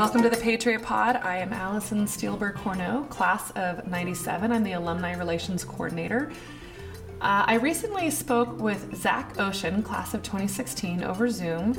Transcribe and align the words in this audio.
Welcome 0.00 0.22
to 0.22 0.30
the 0.30 0.36
Patriot 0.38 0.82
Pod. 0.82 1.16
I 1.16 1.36
am 1.36 1.52
Allison 1.52 2.06
Steelberg 2.06 2.54
Corneau, 2.54 3.06
class 3.10 3.50
of 3.50 3.86
97. 3.86 4.50
I'm 4.50 4.64
the 4.64 4.72
Alumni 4.72 5.14
Relations 5.14 5.62
Coordinator. 5.62 6.32
Uh, 7.20 7.44
I 7.46 7.56
recently 7.56 8.08
spoke 8.08 8.58
with 8.58 8.96
Zach 8.96 9.38
Ocean, 9.38 9.82
class 9.82 10.14
of 10.14 10.22
2016, 10.22 11.04
over 11.04 11.28
Zoom. 11.28 11.76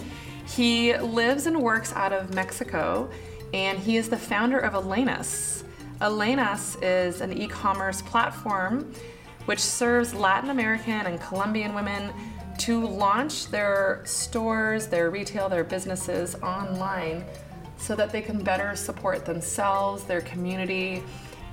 He 0.47 0.95
lives 0.97 1.47
and 1.47 1.63
works 1.63 1.93
out 1.93 2.13
of 2.13 2.31
Mexico, 2.35 3.09
and 3.55 3.79
he 3.79 3.97
is 3.97 4.07
the 4.07 4.19
founder 4.19 4.59
of 4.59 4.73
Elenas. 4.73 5.63
Elenas 5.99 6.77
is 6.83 7.21
an 7.21 7.35
e 7.35 7.47
commerce 7.47 8.03
platform 8.03 8.93
which 9.45 9.59
serves 9.59 10.13
Latin 10.13 10.51
American 10.51 11.07
and 11.07 11.19
Colombian 11.19 11.73
women 11.73 12.13
to 12.59 12.85
launch 12.85 13.47
their 13.47 14.03
stores, 14.05 14.85
their 14.85 15.09
retail, 15.09 15.49
their 15.49 15.63
businesses 15.63 16.35
online 16.35 17.25
so 17.81 17.95
that 17.95 18.11
they 18.11 18.21
can 18.21 18.43
better 18.43 18.75
support 18.75 19.25
themselves, 19.25 20.03
their 20.03 20.21
community, 20.21 21.03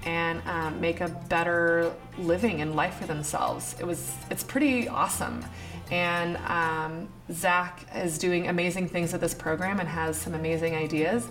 and 0.04 0.40
um, 0.46 0.80
make 0.80 1.00
a 1.00 1.08
better 1.28 1.92
living 2.18 2.60
and 2.60 2.76
life 2.76 2.96
for 2.96 3.06
themselves. 3.06 3.74
It 3.80 3.86
was 3.86 4.14
it's 4.30 4.44
pretty 4.44 4.88
awesome. 4.88 5.44
And 5.90 6.36
um, 6.46 7.08
Zach 7.32 7.86
is 7.94 8.18
doing 8.18 8.48
amazing 8.48 8.88
things 8.88 9.12
with 9.12 9.22
this 9.22 9.34
program 9.34 9.80
and 9.80 9.88
has 9.88 10.18
some 10.18 10.34
amazing 10.34 10.74
ideas. 10.76 11.26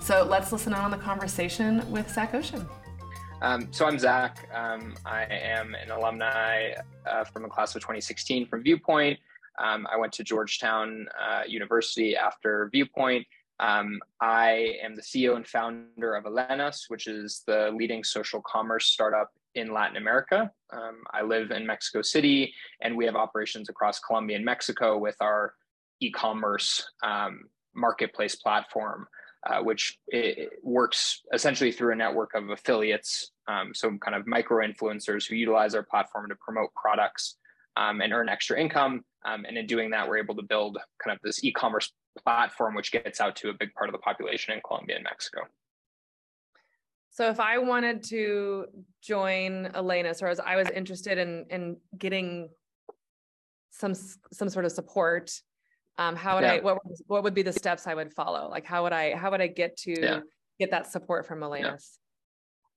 So 0.00 0.26
let's 0.28 0.50
listen 0.50 0.72
in 0.72 0.78
on 0.78 0.90
the 0.90 0.96
conversation 0.96 1.88
with 1.90 2.10
Zach 2.10 2.34
Ocean. 2.34 2.66
Um, 3.40 3.68
so 3.70 3.86
I'm 3.86 3.98
Zach. 3.98 4.48
Um, 4.52 4.94
I 5.04 5.24
am 5.24 5.76
an 5.76 5.90
alumni 5.90 6.72
uh, 7.06 7.24
from 7.24 7.42
the 7.42 7.48
class 7.48 7.74
of 7.76 7.82
2016 7.82 8.46
from 8.46 8.62
Viewpoint. 8.64 9.20
Um, 9.58 9.86
I 9.90 9.96
went 9.96 10.12
to 10.14 10.24
Georgetown 10.24 11.06
uh, 11.20 11.42
University 11.46 12.16
after 12.16 12.68
Viewpoint 12.72 13.26
um, 13.60 14.00
I 14.20 14.76
am 14.82 14.94
the 14.94 15.02
CEO 15.02 15.36
and 15.36 15.46
founder 15.46 16.14
of 16.14 16.24
Elenas, 16.24 16.84
which 16.88 17.06
is 17.06 17.42
the 17.46 17.70
leading 17.74 18.02
social 18.04 18.42
commerce 18.42 18.86
startup 18.86 19.30
in 19.54 19.72
Latin 19.72 19.96
America. 19.96 20.50
Um, 20.72 21.02
I 21.12 21.22
live 21.22 21.50
in 21.50 21.66
Mexico 21.66 22.02
City, 22.02 22.54
and 22.80 22.96
we 22.96 23.04
have 23.04 23.16
operations 23.16 23.68
across 23.68 24.00
Colombia 24.00 24.36
and 24.36 24.44
Mexico 24.44 24.98
with 24.98 25.16
our 25.20 25.54
e-commerce 26.00 26.90
um, 27.02 27.44
marketplace 27.74 28.34
platform, 28.34 29.06
uh, 29.46 29.62
which 29.62 29.98
works 30.62 31.20
essentially 31.32 31.72
through 31.72 31.92
a 31.92 31.96
network 31.96 32.34
of 32.34 32.50
affiliates, 32.50 33.30
um, 33.48 33.72
so 33.74 33.96
kind 33.98 34.14
of 34.14 34.26
micro 34.26 34.66
influencers 34.66 35.28
who 35.28 35.34
utilize 35.34 35.74
our 35.74 35.82
platform 35.82 36.28
to 36.28 36.36
promote 36.36 36.72
products 36.74 37.36
um, 37.76 38.00
and 38.00 38.12
earn 38.12 38.28
extra 38.28 38.60
income. 38.60 39.04
Um, 39.24 39.44
and 39.46 39.56
in 39.56 39.66
doing 39.66 39.90
that, 39.90 40.08
we're 40.08 40.18
able 40.18 40.34
to 40.36 40.42
build 40.42 40.78
kind 41.02 41.14
of 41.14 41.20
this 41.22 41.44
e-commerce 41.44 41.92
platform, 42.20 42.74
which 42.74 42.92
gets 42.92 43.20
out 43.20 43.36
to 43.36 43.50
a 43.50 43.52
big 43.52 43.72
part 43.74 43.88
of 43.88 43.92
the 43.92 43.98
population 43.98 44.54
in 44.54 44.60
Colombia 44.66 44.96
and 44.96 45.04
Mexico. 45.04 45.42
So 47.10 47.28
if 47.28 47.40
I 47.40 47.58
wanted 47.58 48.02
to 48.04 48.66
join 49.02 49.70
Elenas, 49.74 50.22
or 50.22 50.28
as 50.28 50.40
I 50.40 50.56
was 50.56 50.68
interested 50.70 51.18
in 51.18 51.46
in 51.50 51.76
getting 51.98 52.48
some 53.70 53.94
some 54.32 54.48
sort 54.48 54.64
of 54.64 54.72
support, 54.72 55.30
um, 55.98 56.16
how 56.16 56.36
would 56.36 56.44
yeah. 56.44 56.54
I 56.54 56.60
what 56.60 56.78
what 57.06 57.22
would 57.22 57.34
be 57.34 57.42
the 57.42 57.52
steps 57.52 57.86
I 57.86 57.94
would 57.94 58.12
follow? 58.12 58.48
Like 58.48 58.64
how 58.64 58.82
would 58.82 58.94
I 58.94 59.14
how 59.14 59.30
would 59.30 59.42
I 59.42 59.46
get 59.46 59.76
to 59.78 60.00
yeah. 60.00 60.20
get 60.58 60.70
that 60.70 60.90
support 60.90 61.26
from 61.26 61.40
Elenas? 61.40 61.98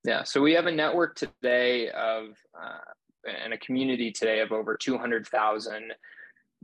Yeah. 0.03 0.17
yeah. 0.17 0.23
So 0.23 0.41
we 0.41 0.52
have 0.53 0.66
a 0.66 0.72
network 0.72 1.16
today 1.16 1.89
of 1.91 2.38
uh, 2.61 2.80
and 3.25 3.53
a 3.53 3.58
community 3.58 4.11
today 4.11 4.41
of 4.41 4.52
over 4.52 4.75
two 4.75 4.97
hundred 4.97 5.28
thousand 5.28 5.94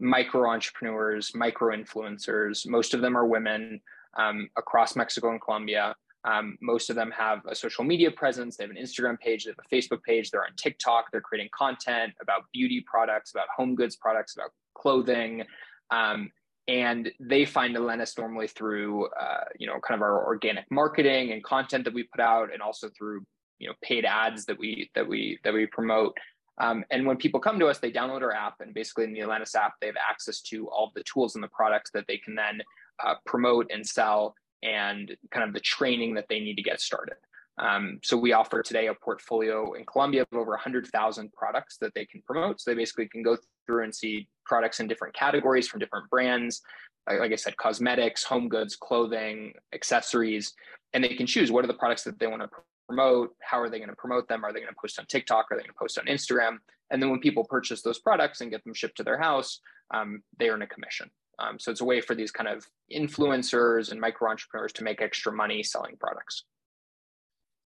micro 0.01 0.49
entrepreneurs, 0.49 1.33
micro 1.35 1.75
influencers. 1.75 2.67
Most 2.67 2.93
of 2.93 3.01
them 3.01 3.15
are 3.15 3.25
women 3.25 3.79
um, 4.17 4.49
across 4.57 4.95
Mexico 4.95 5.31
and 5.31 5.41
Colombia. 5.41 5.95
Um, 6.23 6.57
most 6.61 6.89
of 6.89 6.95
them 6.95 7.11
have 7.11 7.39
a 7.47 7.55
social 7.55 7.83
media 7.83 8.11
presence. 8.11 8.57
They 8.57 8.63
have 8.63 8.71
an 8.71 8.77
Instagram 8.77 9.19
page, 9.19 9.45
they 9.45 9.51
have 9.51 9.57
a 9.59 9.75
Facebook 9.75 10.03
page, 10.03 10.29
they're 10.29 10.43
on 10.43 10.55
TikTok, 10.55 11.11
they're 11.11 11.21
creating 11.21 11.49
content 11.55 12.13
about 12.21 12.43
beauty 12.53 12.83
products, 12.85 13.31
about 13.31 13.47
home 13.55 13.75
goods 13.75 13.95
products, 13.95 14.35
about 14.35 14.51
clothing. 14.75 15.43
Um, 15.89 16.31
and 16.67 17.11
they 17.19 17.45
find 17.45 17.75
Elenas 17.75 18.17
normally 18.17 18.47
through, 18.47 19.07
uh, 19.07 19.45
you 19.57 19.65
know, 19.65 19.79
kind 19.79 19.97
of 19.97 20.03
our 20.03 20.25
organic 20.25 20.65
marketing 20.69 21.31
and 21.31 21.43
content 21.43 21.85
that 21.85 21.93
we 21.93 22.03
put 22.03 22.21
out, 22.21 22.53
and 22.53 22.61
also 22.61 22.89
through, 22.95 23.25
you 23.57 23.67
know, 23.67 23.73
paid 23.81 24.05
ads 24.05 24.45
that 24.45 24.59
we 24.59 24.89
that 24.93 25.07
we 25.07 25.39
that 25.43 25.53
we 25.53 25.65
promote. 25.65 26.15
Um, 26.57 26.83
and 26.91 27.05
when 27.05 27.17
people 27.17 27.39
come 27.39 27.59
to 27.59 27.67
us, 27.67 27.79
they 27.79 27.91
download 27.91 28.21
our 28.21 28.33
app, 28.33 28.55
and 28.59 28.73
basically 28.73 29.05
in 29.05 29.13
the 29.13 29.19
Elenas 29.19 29.55
app, 29.55 29.73
they 29.79 29.87
have 29.87 29.95
access 29.97 30.41
to 30.41 30.67
all 30.69 30.87
of 30.87 30.93
the 30.93 31.03
tools 31.03 31.35
and 31.35 31.43
the 31.43 31.47
products 31.49 31.91
that 31.91 32.05
they 32.07 32.17
can 32.17 32.35
then 32.35 32.61
uh, 33.03 33.15
promote 33.25 33.71
and 33.73 33.85
sell, 33.85 34.35
and 34.61 35.15
kind 35.31 35.47
of 35.47 35.53
the 35.53 35.59
training 35.59 36.13
that 36.15 36.25
they 36.29 36.39
need 36.39 36.55
to 36.55 36.63
get 36.63 36.81
started. 36.81 37.15
Um, 37.57 37.99
so 38.03 38.17
we 38.17 38.33
offer 38.33 38.63
today 38.63 38.87
a 38.87 38.93
portfolio 38.93 39.73
in 39.73 39.85
Colombia 39.85 40.23
of 40.23 40.27
over 40.33 40.51
100,000 40.51 41.33
products 41.33 41.77
that 41.77 41.93
they 41.93 42.05
can 42.05 42.21
promote. 42.21 42.61
So 42.61 42.71
they 42.71 42.75
basically 42.75 43.07
can 43.07 43.23
go 43.23 43.37
through 43.65 43.83
and 43.83 43.93
see 43.93 44.27
products 44.45 44.79
in 44.79 44.87
different 44.87 45.13
categories 45.13 45.67
from 45.67 45.79
different 45.79 46.09
brands, 46.09 46.61
like 47.07 47.31
I 47.31 47.35
said, 47.35 47.57
cosmetics, 47.57 48.23
home 48.23 48.49
goods, 48.49 48.75
clothing, 48.75 49.53
accessories, 49.73 50.53
and 50.93 51.03
they 51.03 51.15
can 51.15 51.27
choose 51.27 51.51
what 51.51 51.63
are 51.63 51.67
the 51.67 51.73
products 51.73 52.03
that 52.03 52.19
they 52.19 52.27
want 52.27 52.41
to 52.41 52.49
promote? 52.87 53.35
How 53.41 53.59
are 53.59 53.69
they 53.69 53.77
going 53.77 53.89
to 53.89 53.95
promote 53.95 54.27
them? 54.27 54.43
Are 54.43 54.51
they 54.51 54.59
going 54.59 54.73
to 54.73 54.79
post 54.79 54.99
on 54.99 55.05
TikTok? 55.05 55.47
Are 55.51 55.55
they 55.55 55.63
going 55.63 55.73
to 55.73 55.79
post 55.79 55.97
on 55.97 56.05
Instagram? 56.05 56.57
And 56.89 57.01
then 57.01 57.09
when 57.09 57.19
people 57.19 57.43
purchase 57.43 57.81
those 57.81 57.99
products 57.99 58.41
and 58.41 58.51
get 58.51 58.63
them 58.63 58.73
shipped 58.73 58.97
to 58.97 59.03
their 59.03 59.17
house, 59.17 59.59
um, 59.93 60.21
they 60.37 60.49
earn 60.49 60.61
a 60.61 60.67
commission. 60.67 61.09
Um, 61.39 61.57
so 61.59 61.71
it's 61.71 61.81
a 61.81 61.85
way 61.85 62.01
for 62.01 62.15
these 62.15 62.31
kind 62.31 62.47
of 62.47 62.65
influencers 62.93 63.91
and 63.91 63.99
micro 63.99 64.29
entrepreneurs 64.29 64.73
to 64.73 64.83
make 64.83 65.01
extra 65.01 65.31
money 65.31 65.63
selling 65.63 65.97
products. 65.97 66.43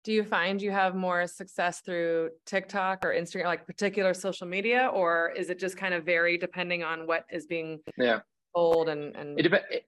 Do 0.05 0.13
you 0.13 0.25
find 0.25 0.63
you 0.63 0.71
have 0.71 0.95
more 0.95 1.27
success 1.27 1.81
through 1.81 2.31
TikTok 2.47 3.05
or 3.05 3.13
Instagram, 3.13 3.45
like 3.45 3.67
particular 3.67 4.15
social 4.15 4.47
media, 4.47 4.91
or 4.95 5.33
is 5.37 5.51
it 5.51 5.59
just 5.59 5.77
kind 5.77 5.93
of 5.93 6.05
vary 6.05 6.39
depending 6.39 6.83
on 6.83 7.07
what 7.07 7.25
is 7.31 7.47
being 7.47 7.81
yeah. 7.99 8.21
sold 8.57 8.89
and 8.89 9.15
and 9.17 9.39
it, 9.39 9.53
it, 9.53 9.85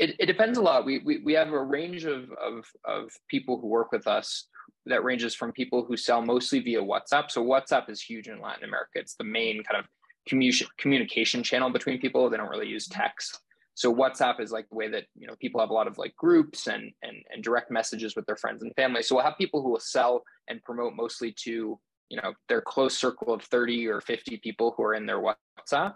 it, 0.00 0.16
it 0.18 0.26
depends 0.26 0.58
a 0.58 0.62
lot. 0.62 0.86
We, 0.86 1.00
we, 1.00 1.18
we 1.18 1.34
have 1.34 1.52
a 1.52 1.62
range 1.62 2.06
of, 2.06 2.30
of, 2.32 2.64
of 2.86 3.10
people 3.28 3.60
who 3.60 3.66
work 3.66 3.92
with 3.92 4.06
us 4.06 4.46
that 4.86 5.04
ranges 5.04 5.34
from 5.34 5.52
people 5.52 5.84
who 5.84 5.96
sell 5.96 6.22
mostly 6.22 6.58
via 6.60 6.80
WhatsApp. 6.80 7.30
So 7.30 7.44
WhatsApp 7.44 7.90
is 7.90 8.00
huge 8.00 8.26
in 8.26 8.40
Latin 8.40 8.64
America. 8.64 8.92
It's 8.94 9.14
the 9.14 9.24
main 9.24 9.62
kind 9.62 9.78
of 9.78 9.84
communication 10.26 10.68
communication 10.78 11.42
channel 11.42 11.68
between 11.68 12.00
people. 12.00 12.28
They 12.30 12.38
don't 12.38 12.48
really 12.48 12.68
use 12.68 12.88
text. 12.88 13.40
So 13.74 13.94
WhatsApp 13.94 14.40
is 14.40 14.50
like 14.50 14.68
the 14.70 14.76
way 14.76 14.88
that 14.88 15.04
you 15.14 15.26
know 15.26 15.34
people 15.38 15.60
have 15.60 15.70
a 15.70 15.74
lot 15.74 15.86
of 15.86 15.98
like 15.98 16.16
groups 16.16 16.66
and 16.66 16.92
and 17.02 17.16
and 17.30 17.44
direct 17.44 17.70
messages 17.70 18.16
with 18.16 18.24
their 18.24 18.36
friends 18.36 18.62
and 18.62 18.74
family. 18.76 19.02
So 19.02 19.14
we'll 19.14 19.24
have 19.24 19.36
people 19.38 19.62
who 19.62 19.70
will 19.70 19.80
sell 19.80 20.22
and 20.48 20.62
promote 20.62 20.94
mostly 20.94 21.34
to 21.44 21.78
you 22.08 22.16
know 22.16 22.32
their 22.48 22.62
close 22.62 22.96
circle 22.96 23.34
of 23.34 23.42
30 23.42 23.86
or 23.86 24.00
50 24.00 24.38
people 24.38 24.72
who 24.76 24.82
are 24.82 24.94
in 24.94 25.04
their 25.04 25.20
WhatsApp 25.20 25.94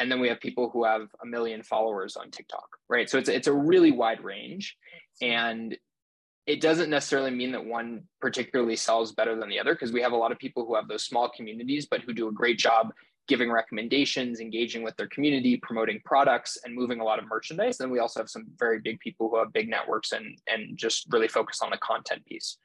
and 0.00 0.10
then 0.10 0.18
we 0.18 0.28
have 0.28 0.40
people 0.40 0.70
who 0.70 0.84
have 0.84 1.08
a 1.22 1.26
million 1.26 1.62
followers 1.62 2.16
on 2.16 2.30
TikTok, 2.30 2.68
right? 2.88 3.08
So 3.08 3.18
it's 3.18 3.28
it's 3.28 3.46
a 3.46 3.52
really 3.52 3.92
wide 3.92 4.24
range, 4.24 4.76
and 5.20 5.76
it 6.46 6.60
doesn't 6.60 6.90
necessarily 6.90 7.30
mean 7.30 7.52
that 7.52 7.64
one 7.64 8.02
particularly 8.20 8.74
sells 8.74 9.12
better 9.12 9.38
than 9.38 9.50
the 9.50 9.60
other 9.60 9.74
because 9.74 9.92
we 9.92 10.00
have 10.00 10.12
a 10.12 10.16
lot 10.16 10.32
of 10.32 10.38
people 10.38 10.66
who 10.66 10.74
have 10.74 10.88
those 10.88 11.04
small 11.04 11.28
communities, 11.28 11.86
but 11.88 12.00
who 12.00 12.14
do 12.14 12.28
a 12.28 12.32
great 12.32 12.58
job 12.58 12.92
giving 13.28 13.52
recommendations, 13.52 14.40
engaging 14.40 14.82
with 14.82 14.96
their 14.96 15.06
community, 15.06 15.56
promoting 15.62 16.00
products, 16.04 16.58
and 16.64 16.74
moving 16.74 16.98
a 16.98 17.04
lot 17.04 17.20
of 17.20 17.28
merchandise. 17.28 17.78
And 17.78 17.92
we 17.92 18.00
also 18.00 18.18
have 18.18 18.28
some 18.28 18.46
very 18.58 18.80
big 18.80 18.98
people 18.98 19.28
who 19.28 19.38
have 19.38 19.52
big 19.52 19.68
networks 19.68 20.12
and 20.12 20.36
and 20.48 20.76
just 20.76 21.06
really 21.10 21.28
focus 21.28 21.60
on 21.62 21.70
the 21.70 21.78
content 21.78 22.24
piece. 22.24 22.56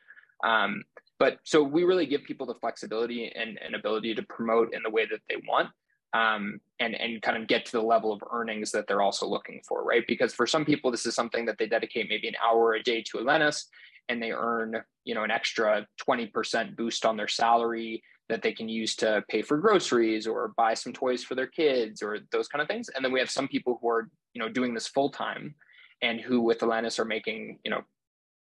Um, 0.43 0.83
but 1.19 1.39
so 1.43 1.61
we 1.61 1.83
really 1.83 2.05
give 2.05 2.23
people 2.23 2.47
the 2.47 2.55
flexibility 2.55 3.31
and, 3.33 3.59
and 3.63 3.75
ability 3.75 4.15
to 4.15 4.23
promote 4.23 4.73
in 4.73 4.83
the 4.83 4.89
way 4.89 5.05
that 5.05 5.21
they 5.29 5.37
want 5.47 5.69
um, 6.15 6.61
and 6.79 6.95
and 6.95 7.21
kind 7.21 7.37
of 7.37 7.47
get 7.47 7.65
to 7.65 7.73
the 7.73 7.81
level 7.81 8.13
of 8.13 8.23
earnings 8.31 8.71
that 8.71 8.87
they're 8.87 9.01
also 9.01 9.27
looking 9.27 9.61
for, 9.67 9.83
right? 9.83 10.03
Because 10.07 10.33
for 10.33 10.47
some 10.47 10.63
people, 10.63 10.89
this 10.89 11.05
is 11.05 11.13
something 11.13 11.45
that 11.45 11.57
they 11.57 11.67
dedicate 11.67 12.07
maybe 12.09 12.29
an 12.29 12.35
hour 12.43 12.73
a 12.73 12.83
day 12.83 13.01
to 13.01 13.17
Elenas, 13.17 13.65
and 14.07 14.23
they 14.23 14.31
earn 14.31 14.81
you 15.03 15.13
know 15.13 15.23
an 15.23 15.31
extra 15.31 15.85
twenty 15.97 16.27
percent 16.27 16.77
boost 16.77 17.05
on 17.05 17.17
their 17.17 17.27
salary 17.27 18.01
that 18.29 18.41
they 18.41 18.53
can 18.53 18.69
use 18.69 18.95
to 18.95 19.23
pay 19.29 19.41
for 19.41 19.57
groceries 19.57 20.25
or 20.25 20.53
buy 20.57 20.73
some 20.73 20.91
toys 20.91 21.23
for 21.23 21.35
their 21.35 21.47
kids 21.47 22.01
or 22.01 22.19
those 22.31 22.47
kind 22.47 22.61
of 22.61 22.67
things. 22.67 22.89
And 22.89 23.05
then 23.05 23.11
we 23.11 23.19
have 23.19 23.29
some 23.29 23.47
people 23.47 23.77
who 23.81 23.89
are 23.89 24.09
you 24.33 24.39
know 24.41 24.49
doing 24.49 24.73
this 24.73 24.87
full 24.87 25.09
time, 25.09 25.53
and 26.01 26.21
who 26.21 26.39
with 26.39 26.59
Elenas 26.59 26.97
are 26.97 27.05
making 27.05 27.59
you 27.65 27.71
know 27.71 27.81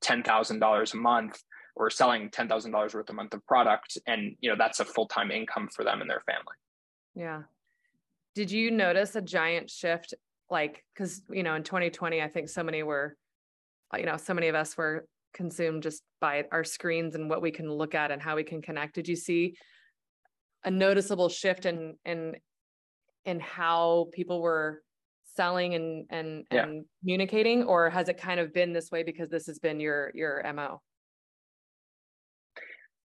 ten 0.02 0.24
thousand 0.24 0.60
dollars 0.60 0.94
a 0.94 0.98
month 0.98 1.44
or 1.76 1.90
selling 1.90 2.30
ten 2.30 2.48
thousand 2.48 2.72
dollars 2.72 2.94
worth 2.94 3.10
a 3.10 3.14
month 3.14 3.34
of 3.34 3.46
product, 3.46 3.98
and 4.08 4.38
you 4.40 4.50
know 4.50 4.56
that's 4.58 4.80
a 4.80 4.86
full 4.86 5.08
time 5.08 5.32
income 5.32 5.68
for 5.76 5.84
them 5.84 6.00
and 6.00 6.10
their 6.10 6.24
family. 6.26 6.56
Yeah, 7.14 7.44
did 8.38 8.52
you 8.52 8.70
notice 8.70 9.16
a 9.16 9.22
giant 9.22 9.68
shift? 9.68 10.14
Like 10.52 10.86
because 10.94 11.24
you 11.32 11.42
know 11.42 11.56
in 11.56 11.64
2020 11.64 12.22
i 12.22 12.28
think 12.30 12.48
so 12.48 12.64
many 12.64 12.82
were 12.84 13.18
you 13.98 14.06
know 14.06 14.16
so 14.16 14.34
many 14.34 14.48
of 14.48 14.56
us 14.56 14.78
were 14.78 15.06
consumed 15.34 15.84
just 15.84 16.04
by 16.22 16.46
our 16.52 16.64
screens 16.64 17.16
and 17.16 17.30
what 17.30 17.42
we 17.42 17.52
can 17.52 17.70
look 17.70 17.96
at 17.96 18.12
and 18.12 18.22
how 18.22 18.36
we 18.36 18.44
can 18.44 18.62
connect. 18.62 18.94
Did 18.94 19.08
you 19.08 19.16
see 19.16 19.58
a 20.64 20.72
noticeable 20.72 21.30
shift 21.30 21.66
in 21.66 21.96
in 22.06 22.36
in 23.26 23.40
how 23.40 24.08
people 24.14 24.40
were 24.40 24.84
selling 25.36 25.74
and 25.74 26.06
and 26.12 26.46
yeah. 26.52 26.64
and 26.64 26.86
communicating 27.02 27.64
or 27.64 27.90
has 27.90 28.08
it 28.08 28.18
kind 28.20 28.40
of 28.40 28.54
been 28.54 28.72
this 28.72 28.92
way 28.92 29.02
because 29.02 29.30
this 29.30 29.48
has 29.48 29.58
been 29.58 29.80
your 29.80 30.12
your 30.14 30.42
mo 30.54 30.80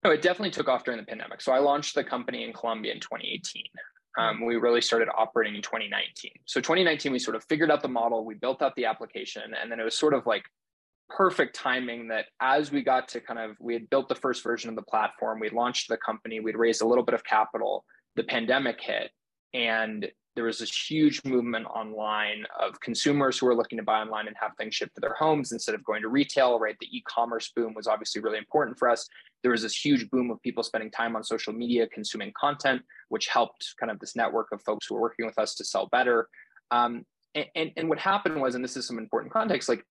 no 0.03 0.09
oh, 0.09 0.11
it 0.11 0.21
definitely 0.21 0.51
took 0.51 0.67
off 0.67 0.83
during 0.83 0.99
the 0.99 1.05
pandemic. 1.05 1.41
So 1.41 1.53
i 1.53 1.59
launched 1.59 1.95
the 1.95 2.03
company 2.03 2.43
in 2.43 2.53
colombia 2.53 2.93
in 2.93 2.99
2018 2.99 3.63
um, 4.17 4.45
we 4.45 4.55
really 4.55 4.81
started 4.81 5.07
operating 5.17 5.55
in 5.55 5.61
2019 5.61 6.31
so 6.45 6.59
2019 6.59 7.11
we 7.11 7.19
sort 7.19 7.35
of 7.35 7.43
figured 7.45 7.71
out 7.71 7.81
the 7.81 7.87
model 7.87 8.25
we 8.25 8.35
built 8.35 8.61
out 8.61 8.75
the 8.75 8.85
application 8.85 9.43
and 9.61 9.71
then 9.71 9.79
it 9.79 9.83
was 9.83 9.97
sort 9.97 10.13
of 10.13 10.25
like 10.25 10.43
perfect 11.09 11.55
timing 11.55 12.07
that 12.07 12.25
as 12.39 12.71
we 12.71 12.81
got 12.81 13.07
to 13.07 13.19
kind 13.19 13.39
of 13.39 13.55
we 13.59 13.73
had 13.73 13.89
built 13.89 14.07
the 14.09 14.15
first 14.15 14.43
version 14.43 14.69
of 14.69 14.75
the 14.75 14.81
platform 14.83 15.39
we 15.39 15.49
launched 15.49 15.87
the 15.89 15.97
company 15.97 16.39
we'd 16.39 16.55
raised 16.55 16.81
a 16.81 16.87
little 16.87 17.03
bit 17.03 17.13
of 17.13 17.23
capital 17.23 17.83
the 18.15 18.23
pandemic 18.23 18.79
hit 18.81 19.11
and 19.53 20.09
there 20.35 20.45
was 20.45 20.59
this 20.59 20.89
huge 20.89 21.23
movement 21.25 21.65
online 21.67 22.45
of 22.59 22.79
consumers 22.79 23.37
who 23.37 23.45
were 23.45 23.55
looking 23.55 23.77
to 23.77 23.83
buy 23.83 23.99
online 23.99 24.27
and 24.27 24.35
have 24.39 24.51
things 24.57 24.75
shipped 24.75 24.95
to 24.95 25.01
their 25.01 25.13
homes 25.13 25.51
instead 25.51 25.75
of 25.75 25.83
going 25.83 26.01
to 26.01 26.09
retail 26.09 26.59
right? 26.59 26.75
The 26.79 26.97
e-commerce 26.97 27.51
boom 27.55 27.73
was 27.73 27.87
obviously 27.87 28.21
really 28.21 28.37
important 28.37 28.77
for 28.77 28.89
us. 28.89 29.07
There 29.41 29.51
was 29.51 29.61
this 29.61 29.75
huge 29.75 30.09
boom 30.09 30.31
of 30.31 30.41
people 30.41 30.63
spending 30.63 30.91
time 30.91 31.15
on 31.15 31.23
social 31.23 31.53
media 31.53 31.87
consuming 31.87 32.33
content 32.39 32.81
which 33.09 33.27
helped 33.27 33.75
kind 33.79 33.91
of 33.91 33.99
this 33.99 34.15
network 34.15 34.47
of 34.51 34.61
folks 34.63 34.87
who 34.87 34.95
were 34.95 35.01
working 35.01 35.25
with 35.25 35.37
us 35.37 35.55
to 35.55 35.65
sell 35.65 35.87
better. 35.87 36.27
Um, 36.71 37.05
and, 37.35 37.45
and, 37.55 37.71
and 37.77 37.89
what 37.89 37.99
happened 37.99 38.41
was 38.41 38.55
and 38.55 38.63
this 38.63 38.77
is 38.77 38.87
some 38.87 38.97
important 38.97 39.31
context 39.31 39.69
like 39.69 39.85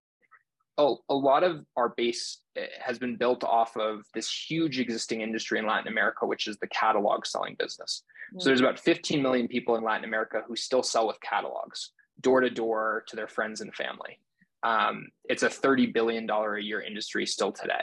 a, 0.79 0.95
a 1.09 1.15
lot 1.15 1.45
of 1.45 1.65
our 1.77 1.91
base 1.91 2.41
eh, 2.57 2.67
has 2.81 2.99
been 2.99 3.17
built 3.17 3.45
off 3.45 3.77
of 3.77 4.05
this 4.15 4.31
huge 4.31 4.79
existing 4.81 5.21
industry 5.21 5.59
in 5.59 5.67
Latin 5.67 5.89
America, 5.89 6.27
which 6.27 6.47
is 6.47 6.57
the 6.59 6.67
catalog 6.69 7.27
selling 7.27 7.57
business. 7.59 8.03
Mm-hmm. 8.31 8.41
So 8.41 8.49
there's 8.49 8.61
about 8.61 8.79
15 8.79 9.23
million 9.23 9.49
people 9.49 9.77
in 9.77 9.85
Latin 9.85 10.05
America 10.05 10.43
who 10.47 10.57
still 10.57 10.83
sell 10.83 11.07
with 11.07 11.21
catalogs, 11.21 11.91
door 12.21 12.41
to 12.41 12.51
door 12.51 13.05
to 13.09 13.17
their 13.17 13.29
friends 13.29 13.61
and 13.61 13.75
family. 13.75 14.19
Um, 14.63 15.09
it's 15.25 15.43
a 15.43 15.49
$30 15.49 15.93
billion 15.93 16.29
a 16.31 16.59
year 16.61 16.81
industry 16.81 17.27
still 17.27 17.53
today. 17.53 17.83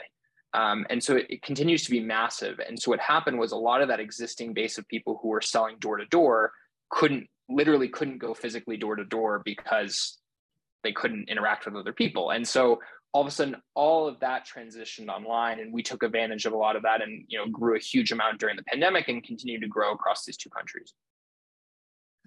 Um, 0.52 0.86
and 0.90 1.02
so 1.02 1.16
it, 1.16 1.26
it, 1.28 1.42
continues 1.42 1.84
to 1.84 1.90
be 1.90 2.00
massive. 2.00 2.58
And 2.66 2.80
so 2.80 2.90
what 2.90 2.98
happened 2.98 3.38
was 3.38 3.52
a 3.52 3.56
lot 3.56 3.82
of 3.82 3.88
that 3.88 4.00
existing 4.00 4.52
base 4.52 4.78
of 4.78 4.88
people 4.88 5.20
who 5.22 5.28
were 5.28 5.40
selling 5.40 5.76
door 5.78 5.96
to 5.98 6.06
door 6.06 6.52
couldn't 6.90 7.28
literally 7.48 7.88
couldn't 7.88 8.18
go 8.18 8.34
physically 8.34 8.76
door 8.76 8.96
to 8.96 9.04
door 9.04 9.42
because 9.44 10.18
they 10.82 10.92
couldn't 10.92 11.28
interact 11.28 11.66
with 11.66 11.76
other 11.76 11.92
people. 11.92 12.30
And 12.30 12.46
so 12.46 12.80
all 13.12 13.22
of 13.22 13.26
a 13.26 13.30
sudden 13.30 13.56
all 13.74 14.06
of 14.06 14.20
that 14.20 14.46
transitioned 14.46 15.08
online 15.08 15.58
and 15.58 15.72
we 15.72 15.82
took 15.82 16.02
advantage 16.02 16.46
of 16.46 16.52
a 16.52 16.56
lot 16.56 16.76
of 16.76 16.82
that 16.82 17.02
and 17.02 17.24
you 17.28 17.38
know 17.38 17.46
grew 17.46 17.76
a 17.76 17.80
huge 17.80 18.12
amount 18.12 18.38
during 18.38 18.56
the 18.56 18.62
pandemic 18.64 19.08
and 19.08 19.24
continued 19.24 19.60
to 19.60 19.66
grow 19.66 19.92
across 19.92 20.24
these 20.24 20.36
two 20.36 20.50
countries. 20.50 20.94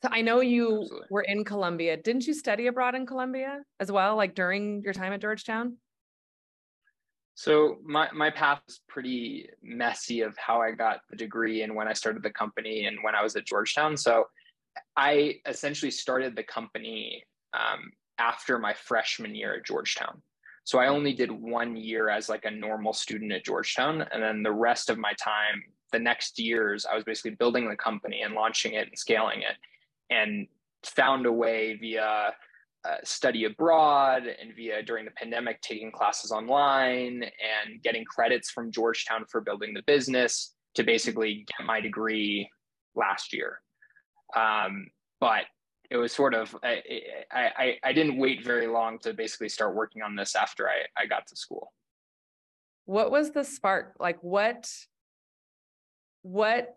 So 0.03 0.09
I 0.11 0.21
know 0.21 0.41
you 0.41 0.81
Absolutely. 0.81 1.07
were 1.09 1.21
in 1.21 1.45
Colombia. 1.45 1.95
Didn't 1.95 2.27
you 2.27 2.33
study 2.33 2.67
abroad 2.67 2.93
in 2.93 3.05
Colombia 3.05 3.61
as 3.79 3.89
well, 3.89 4.17
like 4.17 4.35
during 4.35 4.81
your 4.83 4.91
time 4.91 5.13
at 5.13 5.21
Georgetown? 5.21 5.77
So 7.35 7.77
my 7.83 8.11
my 8.11 8.29
path 8.29 8.61
is 8.67 8.81
pretty 8.89 9.49
messy 9.63 10.21
of 10.21 10.37
how 10.37 10.61
I 10.61 10.71
got 10.71 10.99
the 11.09 11.15
degree 11.15 11.63
and 11.63 11.73
when 11.73 11.87
I 11.87 11.93
started 11.93 12.21
the 12.21 12.29
company 12.31 12.85
and 12.85 12.97
when 13.01 13.15
I 13.15 13.23
was 13.23 13.35
at 13.35 13.45
Georgetown. 13.45 13.95
So 13.95 14.25
I 14.97 15.35
essentially 15.47 15.91
started 15.91 16.35
the 16.35 16.43
company 16.43 17.23
um, 17.53 17.91
after 18.17 18.59
my 18.59 18.73
freshman 18.73 19.35
year 19.35 19.55
at 19.55 19.65
Georgetown. 19.65 20.21
So 20.65 20.79
I 20.79 20.87
only 20.87 21.13
did 21.13 21.31
one 21.31 21.75
year 21.75 22.09
as 22.09 22.29
like 22.29 22.45
a 22.45 22.51
normal 22.51 22.93
student 22.93 23.31
at 23.31 23.43
Georgetown. 23.43 24.05
And 24.11 24.23
then 24.23 24.43
the 24.43 24.51
rest 24.51 24.89
of 24.89 24.97
my 24.97 25.13
time, 25.13 25.63
the 25.91 25.99
next 25.99 26.39
years, 26.39 26.85
I 26.85 26.95
was 26.95 27.03
basically 27.03 27.31
building 27.31 27.69
the 27.69 27.75
company 27.75 28.21
and 28.21 28.33
launching 28.33 28.73
it 28.73 28.87
and 28.87 28.97
scaling 28.97 29.41
it 29.41 29.57
and 30.09 30.47
found 30.83 31.25
a 31.25 31.31
way 31.31 31.77
via 31.79 32.33
uh, 32.85 32.95
study 33.03 33.45
abroad 33.45 34.23
and 34.23 34.55
via 34.55 34.83
during 34.83 35.05
the 35.05 35.11
pandemic 35.11 35.61
taking 35.61 35.91
classes 35.91 36.31
online 36.31 37.23
and 37.23 37.81
getting 37.81 38.03
credits 38.05 38.49
from 38.49 38.71
Georgetown 38.71 39.25
for 39.29 39.41
building 39.41 39.73
the 39.73 39.83
business 39.83 40.53
to 40.75 40.83
basically 40.83 41.45
get 41.47 41.65
my 41.65 41.79
degree 41.79 42.49
last 42.95 43.33
year. 43.33 43.61
Um, 44.35 44.87
but 45.19 45.43
it 45.93 45.97
was 45.97 46.11
sort 46.11 46.33
of 46.33 46.55
I, 46.63 46.81
I 47.31 47.77
I 47.83 47.93
didn't 47.93 48.17
wait 48.17 48.43
very 48.43 48.65
long 48.65 48.97
to 48.99 49.13
basically 49.13 49.47
start 49.47 49.75
working 49.75 50.01
on 50.01 50.15
this 50.15 50.35
after 50.35 50.67
I 50.67 50.81
I 50.97 51.05
got 51.05 51.27
to 51.27 51.35
school. 51.35 51.71
What 52.85 53.11
was 53.11 53.29
the 53.29 53.43
spark? 53.43 53.95
Like 53.99 54.17
what 54.21 54.67
what 56.23 56.75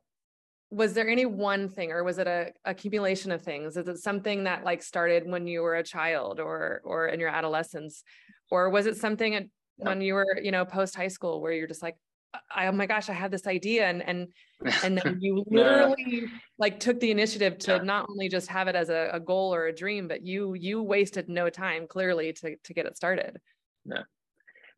was 0.70 0.92
there 0.92 1.08
any 1.08 1.24
one 1.24 1.68
thing 1.70 1.92
or 1.92 2.04
was 2.04 2.18
it 2.18 2.26
a 2.26 2.52
accumulation 2.64 3.30
of 3.30 3.40
things 3.40 3.76
is 3.76 3.86
it 3.86 3.96
something 3.98 4.42
that 4.44 4.64
like 4.64 4.82
started 4.82 5.24
when 5.24 5.46
you 5.46 5.62
were 5.62 5.76
a 5.76 5.82
child 5.82 6.40
or 6.40 6.82
or 6.84 7.06
in 7.06 7.20
your 7.20 7.28
adolescence 7.28 8.02
or 8.50 8.68
was 8.68 8.86
it 8.86 8.96
something 8.96 9.48
when 9.76 10.00
you 10.00 10.14
were 10.14 10.40
you 10.42 10.50
know 10.50 10.64
post 10.64 10.96
high 10.96 11.06
school 11.06 11.40
where 11.40 11.52
you're 11.52 11.68
just 11.68 11.84
like 11.84 11.94
I, 12.54 12.66
oh 12.66 12.72
my 12.72 12.86
gosh, 12.86 13.08
I 13.08 13.12
had 13.12 13.30
this 13.30 13.46
idea. 13.46 13.86
And, 13.86 14.02
and, 14.02 14.28
and 14.82 14.98
then 14.98 15.18
you 15.20 15.44
literally 15.48 16.26
like 16.58 16.80
took 16.80 17.00
the 17.00 17.10
initiative 17.10 17.58
to 17.58 17.72
yeah. 17.72 17.82
not 17.82 18.06
only 18.08 18.28
just 18.28 18.48
have 18.48 18.68
it 18.68 18.76
as 18.76 18.88
a, 18.88 19.10
a, 19.12 19.20
goal 19.20 19.54
or 19.54 19.66
a 19.66 19.74
dream, 19.74 20.08
but 20.08 20.22
you, 20.24 20.54
you 20.54 20.82
wasted 20.82 21.28
no 21.28 21.50
time 21.50 21.86
clearly 21.86 22.32
to, 22.34 22.56
to 22.56 22.74
get 22.74 22.86
it 22.86 22.96
started. 22.96 23.38
Yeah. 23.84 24.02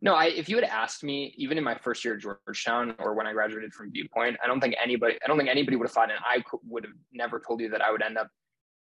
No, 0.00 0.14
I, 0.14 0.26
if 0.26 0.48
you 0.48 0.56
had 0.56 0.64
asked 0.64 1.02
me, 1.02 1.34
even 1.36 1.58
in 1.58 1.64
my 1.64 1.74
first 1.74 2.04
year 2.04 2.14
at 2.14 2.20
Georgetown 2.20 2.94
or 3.00 3.14
when 3.14 3.26
I 3.26 3.32
graduated 3.32 3.72
from 3.72 3.90
Viewpoint, 3.90 4.36
I 4.42 4.46
don't 4.46 4.60
think 4.60 4.76
anybody, 4.82 5.16
I 5.24 5.26
don't 5.26 5.36
think 5.36 5.50
anybody 5.50 5.76
would 5.76 5.88
have 5.88 5.92
thought, 5.92 6.10
and 6.10 6.20
I 6.24 6.42
would 6.68 6.84
have 6.84 6.94
never 7.12 7.42
told 7.44 7.60
you 7.60 7.68
that 7.70 7.82
I 7.82 7.90
would 7.90 8.02
end 8.02 8.16
up 8.16 8.28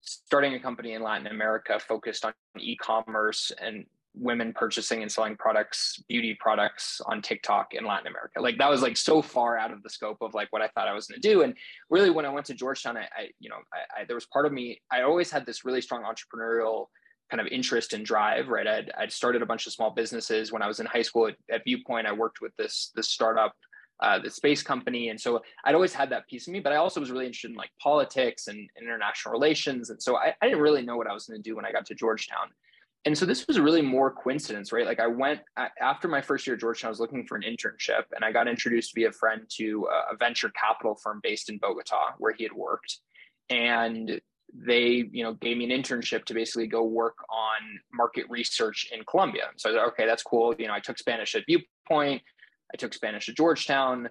starting 0.03 0.55
a 0.55 0.61
company 0.61 0.93
in 0.93 1.03
Latin 1.03 1.27
America 1.27 1.79
focused 1.79 2.25
on 2.25 2.35
e-commerce 2.59 3.51
and 3.61 3.87
women 4.17 4.53
purchasing 4.55 5.03
and 5.03 5.13
selling 5.13 5.37
products, 5.37 6.03
beauty 6.09 6.37
products 6.41 7.01
on 7.07 7.21
TikTok 7.21 7.75
in 7.75 7.85
Latin 7.85 8.07
America. 8.07 8.41
Like 8.41 8.59
that 8.59 8.71
was 8.71 8.83
like 8.83 8.97
so 8.97 9.21
far 9.21 9.59
out 9.59 9.73
of 9.73 9.83
the 9.83 9.91
scope 9.91 10.19
of 10.21 10.35
like 10.35 10.49
what 10.51 10.63
I 10.63 10.69
thought 10.69 10.89
I 10.89 10.95
was 10.95 11.07
going 11.07 11.21
to 11.21 11.29
do. 11.29 11.43
And 11.43 11.55
really, 11.91 12.11
when 12.11 12.25
I 12.25 12.31
went 12.31 12.47
to 12.47 12.55
Georgetown, 12.55 12.97
I, 12.97 13.03
I 13.03 13.29
you 13.39 13.51
know, 13.51 13.57
I, 13.73 14.01
I, 14.01 14.05
there 14.05 14.17
was 14.17 14.27
part 14.27 14.47
of 14.47 14.53
me. 14.53 14.81
I 14.91 15.03
always 15.03 15.31
had 15.31 15.45
this 15.47 15.65
really 15.65 15.83
strong 15.83 16.03
entrepreneurial 16.03 16.87
kind 17.31 17.41
of 17.41 17.47
interest 17.49 17.93
and 17.93 18.05
drive. 18.07 18.49
Right, 18.49 18.67
I'd, 18.67 18.91
I'd 18.99 19.13
started 19.13 19.43
a 19.43 19.47
bunch 19.47 19.67
of 19.67 19.73
small 19.73 19.91
businesses 19.91 20.51
when 20.51 20.63
I 20.63 20.67
was 20.67 20.81
in 20.81 20.87
high 20.87 21.03
school 21.03 21.29
at, 21.29 21.37
at 21.51 21.65
Viewpoint. 21.65 22.07
I 22.07 22.13
worked 22.13 22.41
with 22.41 22.57
this 22.57 22.93
this 22.95 23.09
startup. 23.09 23.55
Uh, 23.99 24.19
the 24.19 24.29
space 24.29 24.63
company. 24.63 25.09
And 25.09 25.19
so 25.19 25.41
I'd 25.65 25.75
always 25.75 25.95
had 25.95 26.11
that 26.11 26.29
piece 26.29 26.47
of 26.47 26.53
me, 26.53 26.61
but 26.61 26.71
I 26.71 26.77
also 26.77 27.01
was 27.01 27.11
really 27.11 27.25
interested 27.25 27.53
in 27.53 27.57
like 27.57 27.71
politics 27.83 28.47
and 28.47 28.69
international 28.79 29.33
relations. 29.33 29.89
And 29.89 30.03
so 30.03 30.19
I, 30.19 30.35
I 30.43 30.49
didn't 30.49 30.61
really 30.61 30.83
know 30.83 30.99
what 30.99 31.07
I 31.07 31.15
was 31.15 31.25
going 31.25 31.43
to 31.43 31.43
do 31.43 31.57
when 31.57 31.65
I 31.65 31.73
got 31.73 31.87
to 31.87 31.95
Georgetown 31.95 32.51
and 33.07 33.17
so 33.17 33.25
this 33.25 33.47
was 33.47 33.61
really 33.61 33.83
more 33.83 34.11
coincidence, 34.11 34.73
right? 34.73 34.85
Like 34.85 34.99
I 34.99 35.07
went 35.07 35.41
after 35.81 36.09
my 36.09 36.21
first 36.21 36.47
year 36.47 36.55
at 36.55 36.61
Georgetown, 36.61 36.89
I 36.89 36.91
was 36.91 37.01
looking 37.01 37.25
for 37.25 37.37
an 37.37 37.43
internship, 37.43 38.03
and 38.15 38.25
I 38.25 38.33
got 38.33 38.49
introduced 38.49 38.95
via 38.97 39.09
a 39.09 39.13
friend 39.13 39.43
to 39.57 39.89
a 40.13 40.17
venture 40.17 40.51
capital 40.51 40.97
firm 40.97 41.21
based 41.23 41.49
in 41.49 41.59
Bogota, 41.59 42.15
where 42.19 42.33
he 42.33 42.43
had 42.43 42.53
worked, 42.53 42.99
and 43.49 44.21
they, 44.53 45.09
you 45.13 45.23
know, 45.23 45.35
gave 45.35 45.57
me 45.57 45.73
an 45.73 45.83
internship 45.83 46.25
to 46.25 46.35
basically 46.35 46.67
go 46.67 46.83
work 46.83 47.17
on 47.31 47.79
market 47.95 48.27
research 48.29 48.91
in 48.93 49.05
Colombia. 49.05 49.45
So 49.57 49.69
I 49.69 49.73
was 49.73 49.79
like, 49.79 49.89
okay, 49.93 50.07
that's 50.07 50.23
cool. 50.25 50.55
You 50.59 50.67
know, 50.67 50.75
I 50.75 50.81
took 50.81 50.99
Spanish 50.99 51.35
at 51.37 51.45
Viewpoint, 51.47 52.23
I 52.75 52.77
took 52.77 52.93
Spanish 52.93 53.29
at 53.29 53.37
Georgetown. 53.37 54.09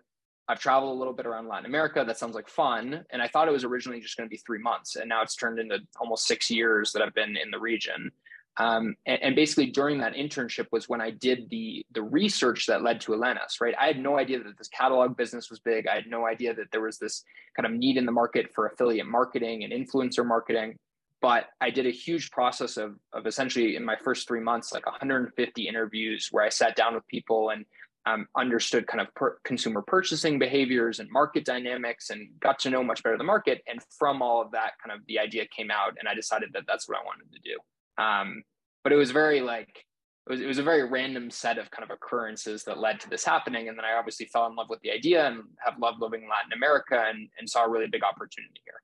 I've 0.48 0.60
traveled 0.60 0.96
a 0.96 0.98
little 0.98 1.14
bit 1.14 1.26
around 1.26 1.48
Latin 1.48 1.66
America. 1.66 2.04
That 2.06 2.20
sounds 2.20 2.36
like 2.36 2.48
fun. 2.48 3.04
And 3.10 3.22
I 3.22 3.28
thought 3.28 3.48
it 3.48 3.52
was 3.52 3.64
originally 3.64 4.00
just 4.00 4.16
going 4.16 4.30
to 4.30 4.32
be 4.32 4.38
three 4.38 4.60
months, 4.60 4.96
and 4.96 5.10
now 5.10 5.22
it's 5.22 5.36
turned 5.36 5.60
into 5.60 5.80
almost 6.00 6.28
six 6.28 6.50
years 6.50 6.94
that 6.94 7.02
I've 7.02 7.16
been 7.16 7.36
in 7.36 7.52
the 7.52 7.60
region. 7.60 8.12
Um, 8.58 8.96
and, 9.06 9.22
and, 9.22 9.36
basically 9.36 9.66
during 9.66 9.98
that 9.98 10.14
internship 10.14 10.68
was 10.72 10.88
when 10.88 11.02
I 11.02 11.12
did 11.12 11.50
the 11.50 11.86
the 11.92 12.02
research 12.02 12.68
that 12.68 12.84
led 12.84 13.02
to 13.02 13.12
Elenas, 13.12 13.60
right? 13.60 13.76
I 13.78 13.88
had 13.88 14.00
no 14.00 14.18
idea 14.18 14.42
that 14.42 14.58
this 14.58 14.70
catalog 14.70 15.18
business 15.18 15.50
was 15.50 15.60
big. 15.60 15.88
I 15.88 15.96
had 15.96 16.08
no 16.08 16.26
idea 16.26 16.54
that 16.54 16.72
there 16.72 16.82
was 16.82 16.98
this 16.98 17.24
kind 17.58 17.66
of 17.66 17.78
need 17.78 17.98
in 17.98 18.06
the 18.06 18.14
market 18.14 18.54
for 18.56 18.68
affiliate 18.68 19.08
marketing 19.08 19.66
and 19.66 19.74
influencer 19.74 20.26
marketing. 20.26 20.78
But 21.22 21.48
I 21.60 21.70
did 21.70 21.86
a 21.86 21.92
huge 21.92 22.32
process 22.32 22.78
of, 22.78 22.96
of 23.12 23.26
essentially 23.26 23.76
in 23.76 23.84
my 23.84 23.96
first 24.04 24.28
three 24.28 24.42
months, 24.42 24.72
like 24.72 24.86
150 24.86 25.68
interviews 25.68 26.30
where 26.32 26.44
I 26.44 26.50
sat 26.50 26.76
down 26.76 26.94
with 26.94 27.06
people 27.08 27.50
and 27.50 27.66
um, 28.06 28.28
understood 28.38 28.88
kind 28.88 29.02
of 29.02 29.14
per- 29.16 29.38
consumer 29.44 29.82
purchasing 29.82 30.38
behaviors 30.38 31.00
and 31.00 31.10
market 31.10 31.44
dynamics 31.44 32.10
and 32.10 32.30
got 32.40 32.60
to 32.60 32.70
know 32.70 32.84
much 32.84 33.02
better 33.04 33.18
the 33.18 33.24
market. 33.24 33.64
And 33.68 33.82
from 33.98 34.22
all 34.22 34.42
of 34.42 34.52
that, 34.52 34.74
kind 34.84 34.98
of 34.98 35.06
the 35.08 35.20
idea 35.20 35.46
came 35.48 35.72
out, 35.72 35.96
and 36.00 36.08
I 36.08 36.14
decided 36.14 36.52
that 36.54 36.64
that's 36.68 36.88
what 36.88 37.00
I 37.00 37.04
wanted 37.04 37.32
to 37.34 37.40
do. 37.40 37.58
Um, 37.98 38.44
but 38.84 38.94
it 38.94 38.98
was 38.98 39.12
very 39.12 39.42
like 39.42 39.86
it 40.28 40.32
was, 40.32 40.42
it 40.42 40.48
was 40.48 40.58
a 40.58 40.64
very 40.64 40.84
random 40.84 41.30
set 41.30 41.58
of 41.58 41.70
kind 41.72 41.90
of 41.90 41.96
occurrences 41.96 42.64
that 42.64 42.80
led 42.80 43.00
to 43.02 43.10
this 43.10 43.24
happening. 43.24 43.70
And 43.70 43.78
then 43.78 43.86
I 43.86 43.98
obviously 43.98 44.26
fell 44.28 44.48
in 44.48 44.56
love 44.56 44.68
with 44.70 44.80
the 44.82 44.92
idea 44.92 45.28
and 45.28 45.44
have 45.64 45.80
loved 45.80 46.02
living 46.02 46.24
in 46.24 46.30
Latin 46.30 46.54
America 46.54 47.04
and, 47.08 47.30
and 47.38 47.50
saw 47.50 47.66
a 47.66 47.70
really 47.70 47.88
big 47.88 48.04
opportunity 48.04 48.62
here. 48.66 48.82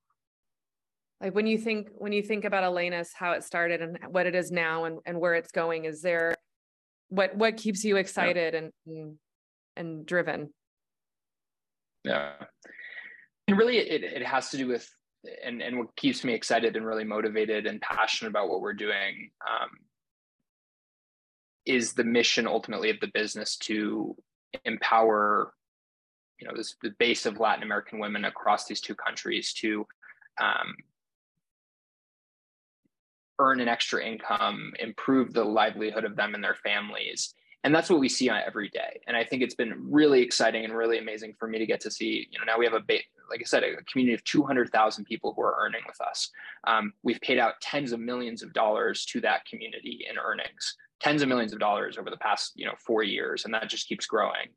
Like 1.20 1.36
when 1.36 1.46
you 1.46 1.58
think 1.58 1.90
when 1.94 2.14
you 2.14 2.24
think 2.24 2.46
about 2.46 2.64
Elenas, 2.64 3.10
how 3.14 3.34
it 3.34 3.44
started 3.44 3.82
and 3.82 3.98
what 4.10 4.26
it 4.26 4.36
is 4.36 4.52
now 4.52 4.86
and, 4.86 5.00
and 5.06 5.20
where 5.20 5.36
it's 5.36 5.52
going, 5.52 5.86
is 5.86 6.02
there 6.02 6.36
what 7.10 7.36
what 7.36 7.58
keeps 7.58 7.84
you 7.84 7.98
excited 7.98 8.54
yeah. 8.54 8.94
and 8.94 9.18
and 9.76 10.06
driven? 10.06 10.52
Yeah. 12.04 12.34
And 13.48 13.58
really 13.58 13.78
it, 13.78 14.04
it 14.04 14.26
has 14.26 14.50
to 14.50 14.58
do 14.58 14.68
with 14.68 14.90
and 15.44 15.62
and 15.62 15.78
what 15.78 15.96
keeps 15.96 16.24
me 16.24 16.34
excited 16.34 16.76
and 16.76 16.86
really 16.86 17.04
motivated 17.04 17.66
and 17.66 17.82
passionate 17.82 18.30
about 18.30 18.50
what 18.50 18.62
we're 18.62 18.74
doing 18.74 19.32
um, 19.48 19.70
is 21.66 21.94
the 21.94 22.04
mission 22.04 22.48
ultimately 22.48 22.90
of 22.90 23.00
the 23.00 23.12
business 23.14 23.56
to 23.58 24.16
empower 24.66 25.54
you 26.40 26.48
know 26.48 26.54
this 26.56 26.76
the 26.82 26.92
base 26.98 27.26
of 27.26 27.40
latin 27.40 27.64
american 27.64 28.00
women 28.00 28.26
across 28.26 28.66
these 28.66 28.82
two 28.82 28.96
countries 28.96 29.54
to 29.54 29.86
um, 30.42 30.76
earn 33.40 33.60
an 33.60 33.68
extra 33.68 34.04
income 34.04 34.74
improve 34.80 35.34
the 35.34 35.44
livelihood 35.44 36.04
of 36.04 36.16
them 36.16 36.34
and 36.34 36.44
their 36.44 36.58
families 36.64 37.34
and 37.64 37.74
that's 37.76 37.90
what 37.90 38.00
we 38.00 38.10
see 38.10 38.30
on 38.30 38.42
every 38.46 38.70
day. 38.70 39.00
And 39.08 39.16
i 39.16 39.24
think 39.24 39.42
it's 39.42 39.56
been 39.56 39.74
really 39.78 40.22
exciting 40.22 40.66
and 40.66 40.76
really 40.76 40.98
amazing 40.98 41.36
for 41.38 41.48
me 41.48 41.60
to 41.60 41.66
get 41.66 41.80
to 41.82 41.92
see 41.92 42.28
you 42.32 42.40
know 42.40 42.46
now 42.46 42.58
we 42.58 42.66
have 42.66 42.74
a 42.74 42.82
like 43.30 43.42
i 43.42 43.44
said 43.44 43.64
a 43.64 43.84
community 43.84 44.14
of 44.14 44.24
200000 44.24 45.06
people 45.06 45.34
who 45.36 45.42
are 45.42 45.58
earning 45.60 45.82
with 45.88 46.00
us. 46.02 46.30
Um, 46.66 46.94
we've 47.04 47.22
paid 47.22 47.40
out 47.40 47.62
tens 47.62 47.92
of 47.92 48.00
millions 48.00 48.44
of 48.44 48.54
dollars 48.54 49.06
to 49.06 49.22
that 49.22 49.46
community 49.46 50.06
in 50.10 50.18
earnings 50.18 50.76
tens 51.00 51.22
of 51.22 51.30
millions 51.30 51.52
of 51.54 51.60
dollars 51.60 51.98
over 51.98 52.10
the 52.10 52.18
past 52.18 52.54
you 52.56 52.66
know 52.66 52.74
four 52.86 53.04
years 53.04 53.46
and 53.46 53.54
that 53.54 53.70
just 53.70 53.88
keeps 53.88 54.06
growing. 54.06 54.48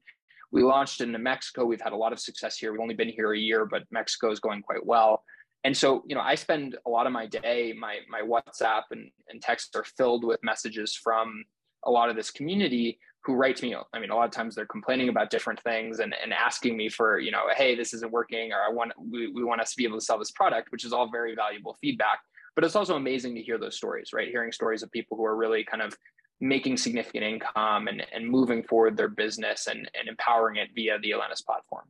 We 0.52 0.62
launched 0.62 1.00
into 1.00 1.18
mexico. 1.18 1.64
We've 1.64 1.80
had 1.80 1.92
a 1.92 1.96
lot 1.96 2.12
of 2.12 2.20
success 2.20 2.56
here. 2.56 2.70
We've 2.70 2.80
only 2.80 2.94
been 2.94 3.08
here 3.08 3.32
a 3.32 3.38
year 3.38 3.66
but 3.66 3.84
mexico 3.90 4.30
is 4.30 4.40
going 4.40 4.62
quite 4.62 4.84
well. 4.84 5.22
And 5.64 5.76
so 5.76 6.02
you 6.06 6.14
know 6.14 6.20
i 6.20 6.34
spend 6.34 6.76
a 6.86 6.90
lot 6.90 7.06
of 7.06 7.12
my 7.12 7.26
day 7.26 7.74
my 7.78 7.98
my 8.08 8.20
whatsapp 8.20 8.82
and, 8.90 9.10
and 9.28 9.40
texts 9.40 9.74
are 9.74 9.84
filled 9.84 10.24
with 10.24 10.40
messages 10.42 10.94
from 10.94 11.44
a 11.84 11.90
lot 11.90 12.10
of 12.10 12.16
this 12.16 12.30
community 12.30 12.98
who 13.22 13.34
write 13.34 13.56
to 13.56 13.64
me 13.64 13.74
i 13.92 13.98
mean 13.98 14.10
a 14.10 14.14
lot 14.14 14.24
of 14.24 14.30
times 14.30 14.54
they're 14.54 14.66
complaining 14.66 15.08
about 15.08 15.30
different 15.30 15.60
things 15.62 16.00
and, 16.00 16.14
and 16.22 16.32
asking 16.32 16.76
me 16.76 16.88
for 16.88 17.18
you 17.18 17.30
know 17.30 17.42
hey 17.56 17.74
this 17.74 17.94
isn't 17.94 18.12
working 18.12 18.52
or 18.52 18.58
i 18.58 18.70
want 18.70 18.92
we, 18.98 19.30
we 19.32 19.44
want 19.44 19.60
us 19.60 19.70
to 19.70 19.76
be 19.76 19.84
able 19.84 19.98
to 19.98 20.04
sell 20.04 20.18
this 20.18 20.30
product 20.32 20.70
which 20.72 20.84
is 20.84 20.92
all 20.92 21.10
very 21.10 21.34
valuable 21.34 21.76
feedback 21.80 22.20
but 22.54 22.64
it's 22.64 22.76
also 22.76 22.96
amazing 22.96 23.34
to 23.34 23.42
hear 23.42 23.58
those 23.58 23.76
stories 23.76 24.12
right 24.12 24.28
hearing 24.28 24.52
stories 24.52 24.82
of 24.82 24.90
people 24.90 25.16
who 25.16 25.24
are 25.24 25.36
really 25.36 25.64
kind 25.64 25.82
of 25.82 25.96
making 26.40 26.76
significant 26.76 27.24
income 27.24 27.88
and, 27.88 28.04
and 28.12 28.28
moving 28.28 28.62
forward 28.62 28.96
their 28.96 29.08
business 29.08 29.66
and, 29.66 29.90
and 29.98 30.08
empowering 30.08 30.56
it 30.56 30.68
via 30.74 30.98
the 30.98 31.10
Elenas 31.10 31.44
platform. 31.44 31.84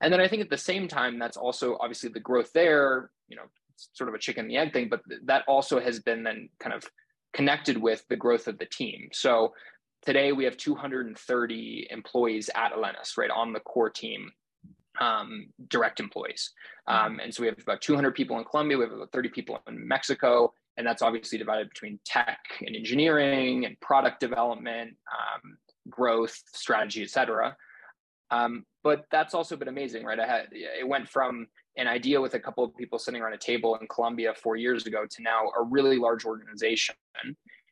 And 0.00 0.12
then 0.12 0.20
I 0.20 0.28
think 0.28 0.42
at 0.42 0.50
the 0.50 0.58
same 0.58 0.88
time, 0.88 1.18
that's 1.18 1.36
also 1.36 1.76
obviously 1.80 2.10
the 2.10 2.20
growth 2.20 2.52
there, 2.52 3.10
you 3.28 3.36
know, 3.36 3.44
sort 3.92 4.08
of 4.08 4.14
a 4.14 4.18
chicken 4.18 4.42
and 4.42 4.50
the 4.50 4.56
egg 4.56 4.72
thing, 4.72 4.88
but 4.88 5.02
that 5.24 5.44
also 5.46 5.80
has 5.80 6.00
been 6.00 6.22
then 6.22 6.48
kind 6.58 6.74
of 6.74 6.84
connected 7.32 7.78
with 7.78 8.04
the 8.08 8.16
growth 8.16 8.46
of 8.46 8.58
the 8.58 8.66
team. 8.66 9.08
So 9.12 9.54
today 10.02 10.32
we 10.32 10.44
have 10.44 10.56
230 10.56 11.88
employees 11.90 12.50
at 12.54 12.72
Elenas, 12.72 13.16
right, 13.16 13.30
on 13.30 13.52
the 13.52 13.60
core 13.60 13.90
team, 13.90 14.30
um, 15.00 15.46
direct 15.68 16.00
employees. 16.00 16.50
Um, 16.86 17.20
and 17.22 17.34
so 17.34 17.42
we 17.42 17.48
have 17.48 17.58
about 17.58 17.80
200 17.80 18.14
people 18.14 18.38
in 18.38 18.44
Colombia, 18.44 18.78
we 18.78 18.84
have 18.84 18.92
about 18.92 19.12
30 19.12 19.28
people 19.28 19.60
in 19.68 19.86
Mexico, 19.86 20.52
and 20.76 20.86
that's 20.86 21.02
obviously 21.02 21.38
divided 21.38 21.68
between 21.68 21.98
tech 22.04 22.40
and 22.66 22.74
engineering 22.74 23.66
and 23.66 23.78
product 23.80 24.20
development, 24.20 24.96
um, 25.12 25.58
growth, 25.88 26.42
strategy, 26.54 27.02
et 27.02 27.10
cetera. 27.10 27.56
Um, 28.30 28.64
but 28.82 29.06
that's 29.10 29.34
also 29.34 29.56
been 29.56 29.68
amazing, 29.68 30.04
right? 30.04 30.18
I 30.18 30.26
had 30.26 30.48
it 30.52 30.86
went 30.86 31.08
from 31.08 31.48
an 31.76 31.86
idea 31.86 32.20
with 32.20 32.34
a 32.34 32.40
couple 32.40 32.64
of 32.64 32.76
people 32.76 32.98
sitting 32.98 33.20
around 33.20 33.32
a 33.32 33.38
table 33.38 33.76
in 33.76 33.86
Colombia 33.86 34.34
four 34.34 34.56
years 34.56 34.86
ago 34.86 35.06
to 35.08 35.22
now 35.22 35.50
a 35.58 35.62
really 35.62 35.98
large 35.98 36.24
organization. 36.24 36.94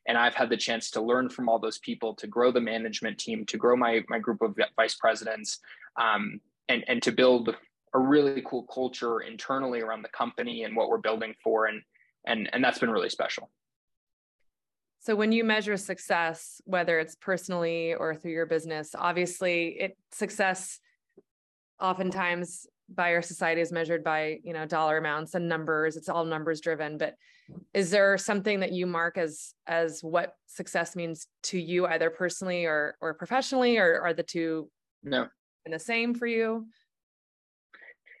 And 0.07 0.17
I've 0.17 0.33
had 0.33 0.49
the 0.49 0.57
chance 0.57 0.89
to 0.91 1.01
learn 1.01 1.29
from 1.29 1.49
all 1.49 1.59
those 1.59 1.77
people, 1.79 2.15
to 2.15 2.25
grow 2.25 2.51
the 2.51 2.61
management 2.61 3.17
team, 3.17 3.45
to 3.45 3.57
grow 3.57 3.75
my 3.75 4.03
my 4.09 4.19
group 4.19 4.41
of 4.41 4.57
vice 4.75 4.95
presidents, 4.95 5.59
um, 5.99 6.39
and 6.67 6.83
and 6.87 7.03
to 7.03 7.11
build 7.11 7.55
a 7.93 7.99
really 7.99 8.41
cool 8.45 8.63
culture 8.63 9.21
internally 9.21 9.81
around 9.81 10.03
the 10.03 10.09
company 10.09 10.63
and 10.63 10.75
what 10.75 10.89
we're 10.89 10.97
building 10.97 11.35
for. 11.43 11.65
And 11.65 11.81
and 12.25 12.49
and 12.53 12.63
that's 12.63 12.79
been 12.79 12.89
really 12.89 13.09
special 13.09 13.49
so 15.01 15.15
when 15.15 15.31
you 15.31 15.43
measure 15.43 15.77
success 15.77 16.61
whether 16.65 16.99
it's 16.99 17.15
personally 17.15 17.93
or 17.93 18.15
through 18.15 18.31
your 18.31 18.45
business 18.45 18.95
obviously 18.97 19.77
it 19.79 19.97
success 20.11 20.79
oftentimes 21.79 22.67
by 22.95 23.13
our 23.13 23.21
society 23.21 23.61
is 23.61 23.71
measured 23.71 24.03
by 24.03 24.39
you 24.43 24.53
know 24.53 24.65
dollar 24.65 24.97
amounts 24.97 25.35
and 25.35 25.47
numbers 25.47 25.95
it's 25.95 26.09
all 26.09 26.25
numbers 26.25 26.61
driven 26.61 26.97
but 26.97 27.15
is 27.73 27.89
there 27.91 28.17
something 28.17 28.59
that 28.59 28.71
you 28.71 28.85
mark 28.85 29.17
as 29.17 29.53
as 29.67 30.03
what 30.03 30.35
success 30.47 30.95
means 30.95 31.27
to 31.43 31.59
you 31.59 31.85
either 31.87 32.09
personally 32.09 32.65
or 32.65 32.95
or 33.01 33.13
professionally 33.13 33.77
or 33.77 34.01
are 34.01 34.13
the 34.13 34.23
two 34.23 34.69
no 35.03 35.27
and 35.65 35.73
the 35.73 35.79
same 35.79 36.13
for 36.13 36.27
you 36.27 36.65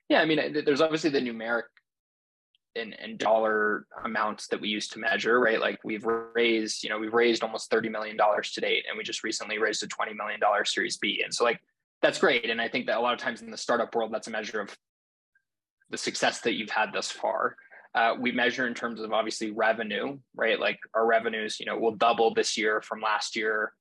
yeah 0.07 0.21
i 0.21 0.25
mean 0.25 0.63
there's 0.65 0.81
obviously 0.81 1.09
the 1.09 1.19
numeric 1.19 1.63
and, 2.75 2.93
in 3.03 3.17
dollar 3.17 3.85
amounts 4.03 4.47
that 4.47 4.61
we 4.61 4.69
use 4.69 4.87
to 4.89 4.99
measure, 4.99 5.39
right? 5.39 5.59
Like 5.59 5.79
we've 5.83 6.05
raised, 6.05 6.83
you 6.83 6.89
know, 6.89 6.99
we've 6.99 7.13
raised 7.13 7.43
almost 7.43 7.71
$30 7.71 7.91
million 7.91 8.17
to 8.17 8.61
date, 8.61 8.85
and 8.87 8.97
we 8.97 9.03
just 9.03 9.23
recently 9.23 9.57
raised 9.57 9.83
a 9.83 9.87
$20 9.87 10.15
million 10.15 10.39
Series 10.65 10.97
B. 10.97 11.21
And 11.23 11.33
so, 11.33 11.43
like, 11.43 11.59
that's 12.01 12.19
great. 12.19 12.49
And 12.49 12.61
I 12.61 12.69
think 12.69 12.85
that 12.87 12.97
a 12.97 13.01
lot 13.01 13.13
of 13.13 13.19
times 13.19 13.41
in 13.41 13.51
the 13.51 13.57
startup 13.57 13.93
world, 13.95 14.13
that's 14.13 14.27
a 14.27 14.31
measure 14.31 14.61
of 14.61 14.75
the 15.89 15.97
success 15.97 16.41
that 16.41 16.53
you've 16.53 16.69
had 16.69 16.93
thus 16.93 17.11
far. 17.11 17.55
Uh, 17.95 18.13
we 18.19 18.31
measure 18.31 18.67
in 18.67 18.73
terms 18.73 19.01
of 19.01 19.11
obviously 19.11 19.51
revenue, 19.51 20.17
right? 20.35 20.59
Like 20.59 20.77
our 20.93 21.05
revenues, 21.05 21.59
you 21.59 21.65
know, 21.65 21.77
will 21.77 21.95
double 21.95 22.33
this 22.33 22.57
year 22.57 22.81
from 22.81 23.01
last 23.01 23.35
year. 23.35 23.73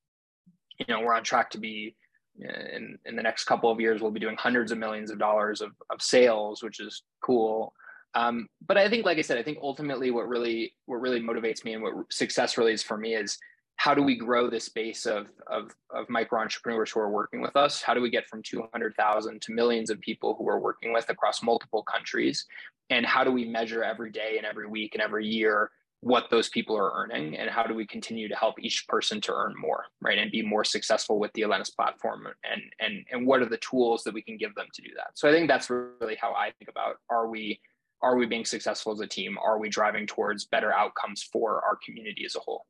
You 0.78 0.86
know, 0.88 1.00
we're 1.00 1.14
on 1.14 1.24
track 1.24 1.50
to 1.50 1.58
be 1.58 1.94
uh, 2.42 2.76
in 2.76 2.98
in 3.04 3.16
the 3.16 3.22
next 3.22 3.44
couple 3.44 3.70
of 3.70 3.80
years. 3.80 4.00
We'll 4.00 4.10
be 4.10 4.20
doing 4.20 4.36
hundreds 4.38 4.72
of 4.72 4.78
millions 4.78 5.10
of 5.10 5.18
dollars 5.18 5.60
of 5.60 5.72
of 5.90 6.00
sales, 6.00 6.62
which 6.62 6.80
is 6.80 7.02
cool. 7.22 7.74
Um, 8.14 8.48
but 8.66 8.78
I 8.78 8.88
think, 8.88 9.04
like 9.04 9.18
I 9.18 9.22
said, 9.22 9.36
I 9.36 9.42
think 9.42 9.58
ultimately 9.60 10.10
what 10.10 10.28
really 10.28 10.72
what 10.86 11.00
really 11.00 11.20
motivates 11.20 11.64
me 11.64 11.74
and 11.74 11.82
what 11.82 12.10
success 12.10 12.56
really 12.56 12.72
is 12.72 12.82
for 12.82 12.96
me 12.96 13.14
is 13.14 13.36
how 13.78 13.94
do 13.94 14.02
we 14.02 14.16
grow 14.16 14.50
this 14.50 14.68
base 14.68 15.06
of 15.06 15.28
of, 15.46 15.74
of 15.90 16.08
micro 16.08 16.40
entrepreneurs 16.40 16.90
who 16.90 17.00
are 17.00 17.10
working 17.10 17.40
with 17.40 17.56
us? 17.56 17.80
How 17.80 17.94
do 17.94 18.00
we 18.00 18.10
get 18.10 18.26
from 18.28 18.42
200,000 18.42 19.40
to 19.40 19.52
millions 19.52 19.88
of 19.90 20.00
people 20.00 20.34
who 20.36 20.48
are 20.48 20.60
working 20.60 20.92
with 20.92 21.08
across 21.08 21.42
multiple 21.42 21.82
countries? 21.82 22.44
And 22.90 23.06
how 23.06 23.24
do 23.24 23.32
we 23.32 23.44
measure 23.44 23.82
every 23.82 24.10
day 24.10 24.34
and 24.36 24.46
every 24.46 24.66
week 24.66 24.94
and 24.94 25.02
every 25.02 25.26
year 25.26 25.70
what 26.00 26.30
those 26.30 26.48
people 26.48 26.76
are 26.76 26.92
earning 26.94 27.36
and 27.36 27.50
how 27.50 27.64
do 27.64 27.74
we 27.74 27.84
continue 27.84 28.28
to 28.28 28.36
help 28.36 28.54
each 28.60 28.86
person 28.86 29.20
to 29.20 29.32
earn 29.32 29.52
more 29.60 29.86
right 30.00 30.16
and 30.18 30.30
be 30.30 30.42
more 30.42 30.62
successful 30.62 31.18
with 31.18 31.32
the 31.32 31.42
Elenas 31.42 31.74
platform 31.74 32.28
and 32.44 32.62
and 32.78 33.04
and 33.10 33.26
what 33.26 33.42
are 33.42 33.48
the 33.48 33.56
tools 33.56 34.04
that 34.04 34.14
we 34.14 34.22
can 34.22 34.36
give 34.36 34.54
them 34.54 34.68
to 34.72 34.80
do 34.80 34.90
that 34.94 35.08
so 35.14 35.28
i 35.28 35.32
think 35.32 35.48
that's 35.48 35.68
really 35.68 36.14
how 36.14 36.32
i 36.34 36.52
think 36.56 36.70
about 36.70 36.98
are 37.10 37.26
we 37.26 37.60
are 38.00 38.16
we 38.16 38.26
being 38.26 38.44
successful 38.44 38.92
as 38.92 39.00
a 39.00 39.06
team? 39.06 39.36
Are 39.38 39.58
we 39.58 39.68
driving 39.68 40.06
towards 40.06 40.44
better 40.44 40.72
outcomes 40.72 41.22
for 41.22 41.62
our 41.64 41.78
community 41.84 42.24
as 42.24 42.36
a 42.36 42.40
whole? 42.40 42.66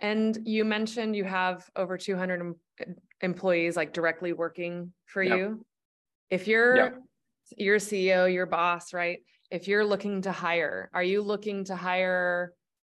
And 0.00 0.38
you 0.44 0.64
mentioned 0.64 1.16
you 1.16 1.24
have 1.24 1.68
over 1.74 1.98
200 1.98 2.54
employees 3.20 3.76
like 3.76 3.92
directly 3.92 4.32
working 4.32 4.92
for 5.06 5.22
yep. 5.22 5.38
you. 5.38 5.66
If 6.30 6.46
you're 6.46 6.76
yep. 6.76 6.98
your 7.56 7.78
CEO, 7.78 8.32
your 8.32 8.46
boss, 8.46 8.92
right? 8.92 9.20
If 9.50 9.66
you're 9.66 9.84
looking 9.84 10.22
to 10.22 10.32
hire, 10.32 10.90
are 10.92 11.02
you 11.02 11.22
looking 11.22 11.64
to 11.64 11.76
hire 11.76 12.52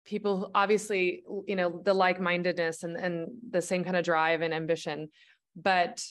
people 0.04 0.50
obviously, 0.54 1.22
you 1.46 1.56
know, 1.56 1.80
the 1.84 1.94
like-mindedness 1.94 2.82
and 2.82 2.96
and 2.96 3.28
the 3.50 3.62
same 3.62 3.84
kind 3.84 3.96
of 3.96 4.04
drive 4.04 4.42
and 4.42 4.52
ambition, 4.52 5.08
but 5.54 6.02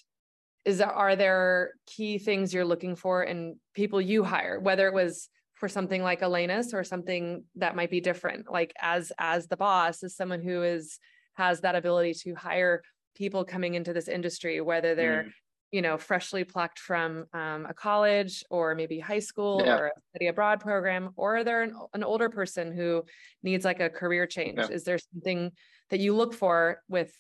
is 0.66 0.78
there, 0.78 0.88
are 0.92 1.16
there 1.16 1.74
key 1.88 2.18
things 2.18 2.54
you're 2.54 2.66
looking 2.66 2.96
for 2.96 3.24
in 3.24 3.58
people 3.74 4.00
you 4.00 4.24
hire, 4.24 4.60
whether 4.60 4.88
it 4.88 4.94
was 4.94 5.30
for 5.60 5.68
something 5.68 6.02
like 6.02 6.22
Elenas 6.22 6.74
or 6.74 6.86
something 6.86 7.44
that 7.56 7.76
might 7.76 7.92
be 7.92 8.00
different, 8.00 8.50
like 8.50 8.74
as 8.82 9.12
as 9.20 9.48
the 9.48 9.58
boss, 9.58 10.04
as 10.04 10.16
someone 10.16 10.42
who 10.42 10.64
is 10.64 11.00
has 11.34 11.62
that 11.62 11.76
ability 11.76 12.14
to 12.14 12.34
hire 12.34 12.82
people 13.16 13.44
coming 13.44 13.76
into 13.76 13.92
this 13.92 14.08
industry, 14.08 14.62
whether 14.62 14.96
they're 14.96 15.24
mm. 15.24 15.32
you 15.72 15.82
know 15.82 15.98
freshly 15.98 16.46
plucked 16.46 16.80
from 16.80 17.26
um, 17.34 17.66
a 17.70 17.74
college 17.74 18.44
or 18.50 18.74
maybe 18.74 19.00
high 19.00 19.20
school 19.20 19.62
yeah. 19.64 19.78
or 19.78 19.88
a 19.88 19.92
study 20.12 20.28
abroad 20.28 20.62
program, 20.62 21.10
or 21.18 21.44
they're 21.44 21.64
an, 21.64 21.76
an, 21.94 22.06
older 22.06 22.30
person 22.30 22.72
who 22.72 23.04
needs 23.44 23.66
like 23.66 23.82
a 23.82 23.90
career 23.90 24.26
change. 24.26 24.58
Yeah. 24.58 24.68
Is 24.70 24.86
there 24.86 24.98
something 24.98 25.52
that 25.90 26.00
you 26.00 26.16
look 26.16 26.34
for 26.34 26.82
with 26.88 27.12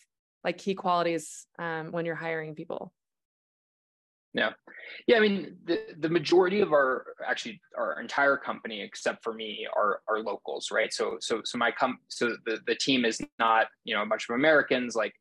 like 0.45 0.57
key 0.57 0.75
qualities 0.75 1.45
um, 1.59 1.91
when 1.91 2.05
you're 2.05 2.15
hiring 2.15 2.55
people? 2.55 2.93
Yeah. 4.33 4.51
Yeah. 5.07 5.17
I 5.17 5.19
mean, 5.21 5.55
the, 5.65 5.79
the 5.99 6.09
majority 6.09 6.61
of 6.61 6.71
our 6.71 7.05
actually 7.27 7.59
our 7.77 7.99
entire 7.99 8.37
company, 8.37 8.81
except 8.81 9.23
for 9.23 9.33
me, 9.33 9.67
are 9.75 10.01
are 10.07 10.21
locals, 10.21 10.69
right? 10.71 10.93
So 10.93 11.17
so 11.19 11.41
so 11.43 11.57
my 11.57 11.71
com 11.71 11.97
so 12.09 12.35
the, 12.45 12.59
the 12.67 12.75
team 12.75 13.05
is 13.05 13.19
not, 13.39 13.67
you 13.85 13.95
know, 13.95 14.03
a 14.03 14.05
bunch 14.05 14.29
of 14.29 14.35
Americans. 14.35 14.95
Like 14.95 15.13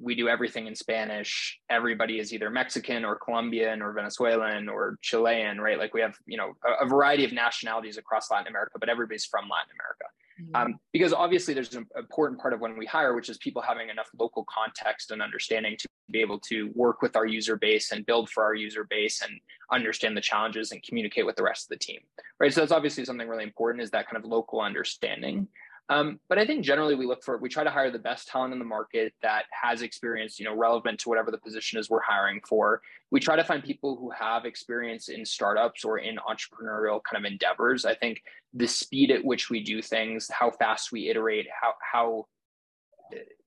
we 0.00 0.14
do 0.14 0.28
everything 0.28 0.66
in 0.66 0.74
Spanish. 0.74 1.58
Everybody 1.70 2.18
is 2.18 2.32
either 2.32 2.50
Mexican 2.50 3.04
or 3.04 3.16
Colombian 3.16 3.82
or 3.82 3.92
Venezuelan 3.92 4.68
or 4.68 4.98
Chilean, 5.02 5.60
right? 5.60 5.78
Like 5.78 5.94
we 5.94 6.00
have, 6.00 6.16
you 6.26 6.36
know, 6.36 6.52
a, 6.64 6.84
a 6.84 6.88
variety 6.88 7.24
of 7.24 7.32
nationalities 7.32 7.98
across 7.98 8.30
Latin 8.30 8.48
America, 8.48 8.78
but 8.78 8.88
everybody's 8.88 9.24
from 9.24 9.48
Latin 9.48 9.70
America. 9.78 10.04
Mm-hmm. 10.40 10.72
Um, 10.72 10.80
because 10.92 11.12
obviously 11.12 11.54
there's 11.54 11.74
an 11.74 11.86
important 11.96 12.40
part 12.40 12.54
of 12.54 12.60
when 12.60 12.78
we 12.78 12.86
hire, 12.86 13.14
which 13.14 13.28
is 13.28 13.38
people 13.38 13.62
having 13.62 13.90
enough 13.90 14.08
local 14.18 14.46
context 14.48 15.10
and 15.10 15.20
understanding 15.20 15.76
to 15.78 15.88
be 16.10 16.20
able 16.20 16.38
to 16.40 16.70
work 16.74 17.02
with 17.02 17.16
our 17.16 17.26
user 17.26 17.56
base 17.56 17.92
and 17.92 18.06
build 18.06 18.30
for 18.30 18.44
our 18.44 18.54
user 18.54 18.84
base 18.88 19.22
and 19.22 19.40
understand 19.70 20.16
the 20.16 20.20
challenges 20.20 20.72
and 20.72 20.82
communicate 20.82 21.26
with 21.26 21.36
the 21.36 21.42
rest 21.42 21.66
of 21.66 21.68
the 21.70 21.84
team, 21.84 22.00
right? 22.40 22.52
So 22.52 22.60
that's 22.60 22.72
obviously 22.72 23.04
something 23.04 23.28
really 23.28 23.44
important 23.44 23.82
is 23.82 23.90
that 23.90 24.08
kind 24.08 24.22
of 24.22 24.28
local 24.28 24.60
understanding. 24.60 25.48
Um, 25.88 26.20
but 26.28 26.38
I 26.38 26.46
think 26.46 26.64
generally 26.64 26.94
we 26.94 27.06
look 27.06 27.22
for 27.22 27.36
we 27.38 27.48
try 27.48 27.64
to 27.64 27.70
hire 27.70 27.90
the 27.90 27.98
best 27.98 28.28
talent 28.28 28.52
in 28.52 28.58
the 28.58 28.64
market 28.64 29.12
that 29.22 29.44
has 29.50 29.82
experience, 29.82 30.38
you 30.38 30.44
know, 30.44 30.56
relevant 30.56 31.00
to 31.00 31.08
whatever 31.08 31.30
the 31.30 31.38
position 31.38 31.78
is 31.78 31.90
we're 31.90 32.00
hiring 32.00 32.40
for. 32.48 32.80
We 33.10 33.20
try 33.20 33.36
to 33.36 33.44
find 33.44 33.62
people 33.62 33.96
who 33.96 34.10
have 34.10 34.44
experience 34.44 35.08
in 35.08 35.26
startups 35.26 35.84
or 35.84 35.98
in 35.98 36.16
entrepreneurial 36.16 37.00
kind 37.02 37.24
of 37.24 37.30
endeavors. 37.30 37.84
I 37.84 37.94
think 37.94 38.22
the 38.54 38.68
speed 38.68 39.10
at 39.10 39.24
which 39.24 39.50
we 39.50 39.62
do 39.62 39.82
things, 39.82 40.30
how 40.30 40.50
fast 40.52 40.92
we 40.92 41.10
iterate, 41.10 41.46
how 41.60 41.74
how 41.92 42.26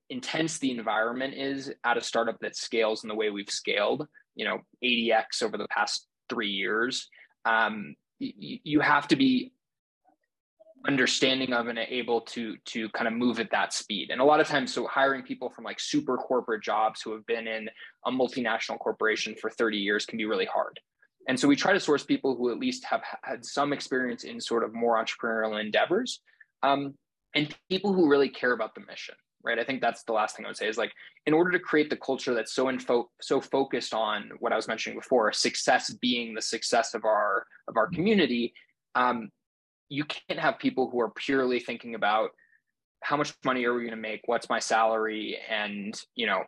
intense 0.08 0.58
the 0.58 0.70
environment 0.70 1.34
is 1.34 1.72
at 1.84 1.96
a 1.96 2.00
startup 2.00 2.38
that 2.40 2.56
scales 2.56 3.02
in 3.02 3.08
the 3.08 3.14
way 3.14 3.30
we've 3.30 3.50
scaled, 3.50 4.06
you 4.34 4.44
know, 4.44 4.60
80x 4.84 5.42
over 5.42 5.56
the 5.56 5.66
past 5.68 6.06
three 6.28 6.50
years. 6.50 7.08
Um, 7.44 7.96
you 8.18 8.80
have 8.80 9.08
to 9.08 9.16
be 9.16 9.52
understanding 10.88 11.52
of 11.52 11.68
and 11.68 11.78
able 11.78 12.20
to 12.20 12.56
to 12.64 12.88
kind 12.90 13.08
of 13.08 13.14
move 13.14 13.40
at 13.40 13.50
that 13.50 13.72
speed. 13.72 14.10
And 14.10 14.20
a 14.20 14.24
lot 14.24 14.40
of 14.40 14.48
times 14.48 14.72
so 14.72 14.86
hiring 14.86 15.22
people 15.22 15.50
from 15.50 15.64
like 15.64 15.80
super 15.80 16.16
corporate 16.16 16.62
jobs 16.62 17.02
who 17.02 17.12
have 17.12 17.26
been 17.26 17.46
in 17.46 17.68
a 18.06 18.10
multinational 18.10 18.78
corporation 18.78 19.34
for 19.40 19.50
30 19.50 19.78
years 19.78 20.06
can 20.06 20.16
be 20.16 20.24
really 20.24 20.46
hard. 20.46 20.78
And 21.28 21.38
so 21.38 21.48
we 21.48 21.56
try 21.56 21.72
to 21.72 21.80
source 21.80 22.04
people 22.04 22.36
who 22.36 22.50
at 22.50 22.58
least 22.58 22.84
have 22.84 23.02
had 23.22 23.44
some 23.44 23.72
experience 23.72 24.24
in 24.24 24.40
sort 24.40 24.62
of 24.62 24.72
more 24.72 25.02
entrepreneurial 25.02 25.60
endeavors 25.60 26.20
um, 26.62 26.94
and 27.34 27.54
people 27.68 27.92
who 27.92 28.08
really 28.08 28.28
care 28.28 28.52
about 28.52 28.74
the 28.74 28.80
mission 28.82 29.14
right? 29.46 29.58
I 29.60 29.64
think 29.64 29.80
that's 29.80 30.02
the 30.02 30.12
last 30.12 30.36
thing 30.36 30.44
i 30.44 30.48
would 30.48 30.56
say 30.56 30.68
is 30.68 30.76
like 30.76 30.92
in 31.24 31.32
order 31.32 31.52
to 31.52 31.60
create 31.60 31.88
the 31.88 31.96
culture 31.96 32.34
that's 32.34 32.52
so 32.52 32.68
info 32.68 33.08
so 33.22 33.40
focused 33.40 33.94
on 33.94 34.30
what 34.40 34.52
i 34.52 34.56
was 34.56 34.66
mentioning 34.66 34.98
before 34.98 35.32
success 35.32 35.94
being 35.94 36.34
the 36.34 36.42
success 36.42 36.94
of 36.94 37.04
our 37.04 37.46
of 37.68 37.76
our 37.76 37.88
community 37.88 38.52
um, 38.96 39.30
you 39.88 40.04
can't 40.04 40.40
have 40.40 40.58
people 40.58 40.90
who 40.90 41.00
are 41.00 41.10
purely 41.10 41.60
thinking 41.60 41.94
about 41.94 42.30
how 43.02 43.16
much 43.16 43.34
money 43.44 43.64
are 43.64 43.74
we 43.74 43.82
going 43.82 43.90
to 43.90 43.96
make 43.96 44.22
what's 44.26 44.48
my 44.48 44.58
salary 44.58 45.38
and 45.48 46.00
you 46.14 46.26
know 46.26 46.42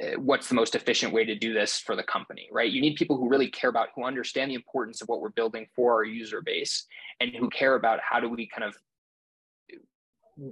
eh, 0.00 0.14
what's 0.16 0.48
the 0.48 0.54
most 0.54 0.74
efficient 0.74 1.12
way 1.12 1.24
to 1.24 1.34
do 1.34 1.52
this 1.52 1.78
for 1.78 1.96
the 1.96 2.02
company 2.02 2.48
right? 2.52 2.70
You 2.70 2.80
need 2.80 2.96
people 2.96 3.16
who 3.16 3.28
really 3.28 3.50
care 3.50 3.70
about 3.70 3.88
who 3.94 4.04
understand 4.04 4.50
the 4.50 4.54
importance 4.54 5.02
of 5.02 5.08
what 5.08 5.20
we're 5.20 5.30
building 5.30 5.66
for 5.74 5.94
our 5.94 6.04
user 6.04 6.40
base 6.42 6.86
and 7.20 7.30
who 7.34 7.48
care 7.50 7.74
about 7.74 8.00
how 8.08 8.20
do 8.20 8.28
we 8.28 8.46
kind 8.46 8.64
of 8.64 8.76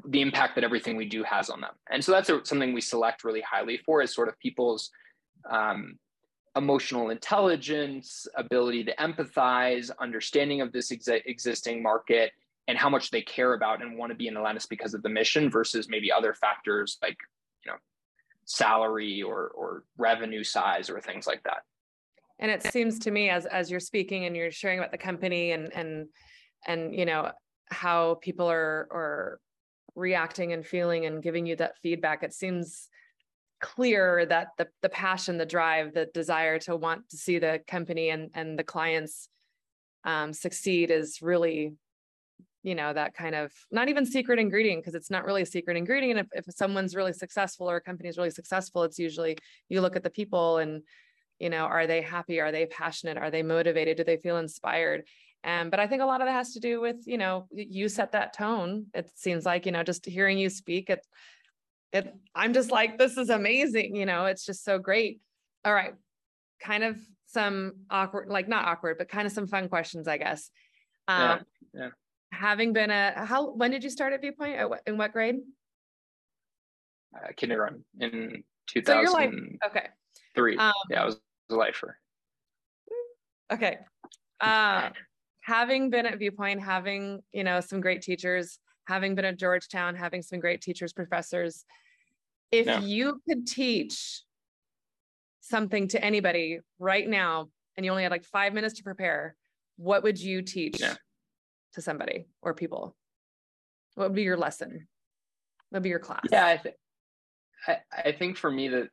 the 0.07 0.21
impact 0.21 0.55
that 0.55 0.65
everything 0.65 0.97
we 0.97 1.09
do 1.09 1.23
has 1.25 1.51
on 1.51 1.61
them. 1.61 1.75
And 1.91 2.05
so 2.05 2.13
that's 2.13 2.31
something 2.49 2.73
we 2.73 2.81
select 2.81 3.25
really 3.25 3.41
highly 3.41 3.79
for 3.79 4.03
is 4.03 4.15
sort 4.15 4.29
of 4.29 4.39
people's 4.39 4.91
um, 5.51 5.99
emotional 6.57 7.11
intelligence, 7.11 8.27
ability 8.37 8.85
to 8.85 8.95
empathize, 8.97 9.91
understanding 9.99 10.61
of 10.61 10.73
this 10.73 10.93
ex- 10.93 11.09
existing 11.09 11.83
market, 11.83 12.33
and 12.69 12.79
how 12.79 12.89
much 12.89 13.11
they 13.11 13.23
care 13.23 13.55
about 13.55 13.83
and 13.83 13.97
want 13.97 14.11
to 14.11 14.17
be 14.17 14.29
in 14.29 14.35
Elenas 14.35 14.69
because 14.69 14.95
of 14.95 15.03
the 15.03 15.09
mission 15.09 15.51
versus 15.51 15.89
maybe 15.89 16.13
other 16.13 16.35
factors 16.35 16.99
like, 17.03 17.17
you 17.65 17.73
know, 17.73 17.79
salary 18.45 19.23
or 19.23 19.49
or 19.49 19.85
revenue 19.97 20.45
size 20.45 20.89
or 20.89 21.01
things 21.01 21.27
like 21.27 21.43
that. 21.45 21.63
And 22.39 22.51
it 22.51 22.63
seems 22.65 22.99
to 23.01 23.11
me 23.11 23.31
as 23.31 23.47
as 23.47 23.71
you're 23.71 23.81
speaking 23.81 24.27
and 24.27 24.37
you're 24.37 24.51
sharing 24.51 24.79
about 24.79 24.93
the 24.93 24.99
company 24.99 25.53
and 25.53 25.73
and 25.75 26.09
and 26.67 26.95
you 26.95 27.05
know 27.05 27.33
how 27.71 28.19
people 28.21 28.49
are 28.51 28.89
are 28.91 29.41
reacting 29.95 30.53
and 30.53 30.65
feeling 30.65 31.07
and 31.07 31.23
giving 31.23 31.47
you 31.47 31.57
that 31.57 31.79
feedback, 31.83 32.23
it 32.23 32.33
seems 32.33 32.89
clear 33.63 34.27
that 34.27 34.49
the 34.59 34.69
the 34.83 34.91
passion, 34.91 35.39
the 35.39 35.47
drive, 35.47 35.95
the 35.95 36.07
desire 36.13 36.59
to 36.59 36.77
want 36.77 37.09
to 37.09 37.17
see 37.17 37.39
the 37.39 37.61
company 37.67 38.11
and 38.11 38.31
and 38.35 38.59
the 38.59 38.65
clients 38.65 39.29
um, 40.05 40.35
succeed 40.35 40.91
is 40.91 41.23
really, 41.23 41.73
you 42.63 42.75
know, 42.75 42.93
that 42.93 43.15
kind 43.15 43.35
of 43.35 43.53
not 43.71 43.89
even 43.89 44.05
secret 44.05 44.39
ingredient 44.39 44.83
because 44.83 44.95
it's 44.95 45.11
not 45.11 45.25
really 45.25 45.43
a 45.43 45.47
secret 45.47 45.77
ingredient. 45.79 46.21
If 46.21 46.27
if 46.35 46.55
someone's 46.55 46.95
really 46.95 47.15
successful 47.15 47.71
or 47.71 47.77
a 47.77 47.81
company 47.81 48.11
is 48.11 48.19
really 48.19 48.31
successful, 48.31 48.83
it's 48.83 48.99
usually 48.99 49.39
you 49.71 49.81
look 49.81 49.97
at 49.97 50.03
the 50.03 50.11
people 50.11 50.59
and 50.59 50.83
you 51.39 51.51
know, 51.51 51.65
are 51.65 51.89
they 51.89 52.03
happy? 52.03 52.41
Are 52.41 52.53
they 52.53 52.67
passionate? 52.67 53.17
Are 53.17 53.31
they 53.31 53.43
motivated? 53.43 53.97
Do 53.97 54.05
they 54.05 54.17
feel 54.17 54.37
inspired? 54.37 55.05
Um, 55.43 55.71
but 55.71 55.81
I 55.81 55.89
think 55.89 56.01
a 56.01 56.07
lot 56.07 56.21
of 56.21 56.29
that 56.29 56.35
has 56.35 56.53
to 56.53 56.61
do 56.61 56.81
with, 56.81 56.99
you 57.05 57.19
know, 57.19 57.49
you 57.51 57.89
set 57.89 58.13
that 58.13 58.33
tone. 58.33 58.87
It 58.95 59.11
seems 59.17 59.45
like, 59.45 59.67
you 59.67 59.73
know, 59.73 59.83
just 59.83 60.07
hearing 60.07 60.39
you 60.39 60.49
speak, 60.49 60.89
it 60.89 61.05
it 61.93 62.15
i'm 62.35 62.53
just 62.53 62.71
like 62.71 62.99
this 62.99 63.17
is 63.17 63.31
amazing 63.31 63.95
you 63.95 64.07
know 64.07 64.27
it's 64.27 64.45
just 64.45 64.65
so 64.65 64.79
great. 64.79 65.21
All 65.65 65.75
right 65.75 65.95
kind 66.61 66.85
of 66.85 66.97
some 67.27 67.73
awkward 67.91 68.29
like 68.29 68.49
not 68.49 68.67
awkward 68.67 68.99
but 68.99 69.09
kind 69.09 69.27
of 69.27 69.33
some 69.33 69.47
fun 69.47 69.69
questions 69.69 70.09
i 70.09 70.17
guess. 70.17 70.51
Um 71.09 71.41
yeah, 71.75 71.81
yeah. 71.81 71.89
having 72.33 72.73
been 72.73 72.91
a 72.91 73.25
how 73.25 73.53
when 73.53 73.71
did 73.71 73.85
you 73.85 73.91
start 73.91 74.13
at 74.13 74.21
viewpoint? 74.21 74.59
In 74.87 74.97
what 74.97 75.13
grade? 75.13 75.37
Uh, 77.15 77.29
kindergarten 77.37 77.85
in 78.01 78.43
2000 78.69 78.85
so 78.87 79.01
you're 79.01 79.13
like 79.13 79.33
okay. 79.67 79.89
three. 80.35 80.57
Um, 80.57 80.73
yeah 80.89 81.03
i 81.03 81.05
was 81.05 81.21
a 81.51 81.55
lifer. 81.55 81.99
okay. 83.53 83.79
Uh, 84.41 84.91
having 85.43 85.91
been 85.91 86.07
at 86.07 86.19
viewpoint 86.19 86.63
having 86.63 87.21
you 87.33 87.45
know 87.45 87.61
some 87.61 87.81
great 87.81 88.03
teachers 88.03 88.59
having 88.93 89.15
been 89.15 89.25
at 89.25 89.39
georgetown 89.39 89.95
having 89.95 90.23
some 90.23 90.39
great 90.39 90.61
teachers 90.61 90.93
professors 90.93 91.65
if 92.53 92.67
yeah. 92.67 92.81
you 92.81 93.21
could 93.27 93.47
teach 93.47 94.23
something 95.41 95.89
to 95.89 96.03
anybody 96.05 96.61
right 96.79 97.09
now 97.09 97.49
and 97.77 97.85
you 97.85 97.91
only 97.91 98.03
had 98.05 98.13
like 98.13 98.25
five 98.25 98.53
minutes 98.53 98.75
to 98.75 98.83
prepare, 98.83 99.35
what 99.77 100.03
would 100.03 100.21
you 100.21 100.43
teach 100.43 100.81
yeah. 100.81 100.95
to 101.73 101.81
somebody 101.81 102.27
or 102.43 102.55
people? 102.55 102.95
What 103.95 104.11
would 104.11 104.17
be 104.17 104.23
your 104.23 104.37
lesson? 104.37 104.87
What 105.71 105.79
would 105.79 105.83
be 105.83 105.89
your 105.89 105.99
class? 105.99 106.21
Yeah, 106.31 106.47
I, 106.47 106.57
th- 106.59 106.75
I, 107.67 107.77
I 108.05 108.13
think 108.13 108.37
for 108.37 108.51
me 108.51 108.69
that 108.69 108.89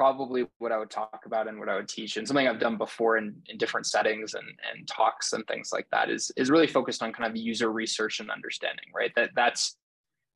probably 0.00 0.46
what 0.56 0.72
I 0.72 0.78
would 0.78 0.88
talk 0.88 1.24
about 1.26 1.46
and 1.46 1.58
what 1.58 1.68
I 1.68 1.76
would 1.76 1.86
teach 1.86 2.16
and 2.16 2.26
something 2.26 2.48
I've 2.48 2.58
done 2.58 2.78
before 2.78 3.18
in, 3.18 3.34
in 3.50 3.58
different 3.58 3.86
settings 3.86 4.32
and, 4.32 4.48
and 4.72 4.88
talks 4.88 5.34
and 5.34 5.46
things 5.46 5.72
like 5.74 5.86
that 5.90 6.08
is 6.08 6.32
is 6.38 6.50
really 6.50 6.66
focused 6.66 7.02
on 7.02 7.12
kind 7.12 7.28
of 7.30 7.36
user 7.36 7.70
research 7.70 8.18
and 8.18 8.30
understanding, 8.30 8.86
right? 8.94 9.12
That 9.14 9.32
that's 9.36 9.76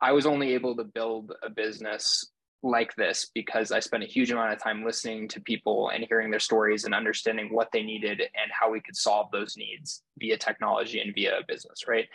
I 0.03 0.13
was 0.13 0.27
only 0.27 0.53
able 0.53 0.77
to 0.77 0.85
build 0.85 1.33
a 1.43 1.49
business 1.49 2.31
like 2.63 2.95
this 2.97 3.31
because 3.35 3.73
I 3.73 3.81
spent 3.81 4.03
a 4.03 4.07
huge 4.07 4.31
amount 4.31 4.53
of 4.53 4.63
time 4.63 4.85
listening 4.85 5.29
to 5.29 5.41
people 5.41 5.89
and 5.89 6.05
hearing 6.11 6.31
their 6.31 6.41
stories 6.41 6.85
and 6.85 6.95
understanding 6.95 7.49
what 7.51 7.71
they 7.73 7.83
needed 7.83 8.21
and 8.21 8.51
how 8.51 8.71
we 8.71 8.83
could 8.83 8.97
solve 8.97 9.31
those 9.33 9.57
needs 9.57 10.03
via 10.19 10.37
technology 10.37 11.01
and 11.01 11.15
via 11.15 11.39
a 11.39 11.45
business, 11.49 11.89
right? 11.89 12.07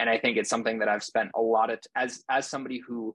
And 0.00 0.10
I 0.10 0.18
think 0.18 0.38
it's 0.38 0.50
something 0.50 0.80
that 0.80 0.88
I've 0.88 1.04
spent 1.04 1.30
a 1.36 1.40
lot 1.40 1.70
of 1.70 1.78
as 1.94 2.24
as 2.28 2.48
somebody 2.48 2.80
who 2.80 3.14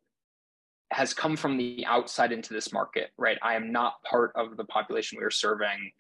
has 0.91 1.13
come 1.13 1.36
from 1.36 1.58
the 1.58 1.86
outside 1.86 2.32
into 2.32 2.54
this 2.54 2.71
market, 2.71 3.12
right? 3.17 3.38
I 3.41 3.56
am 3.56 3.71
not 3.71 4.01
part 4.04 4.34
of 4.36 4.58
the 4.58 4.65
population 4.65 5.17
we 5.17 5.25
are 5.25 5.32
serving. 5.32 5.91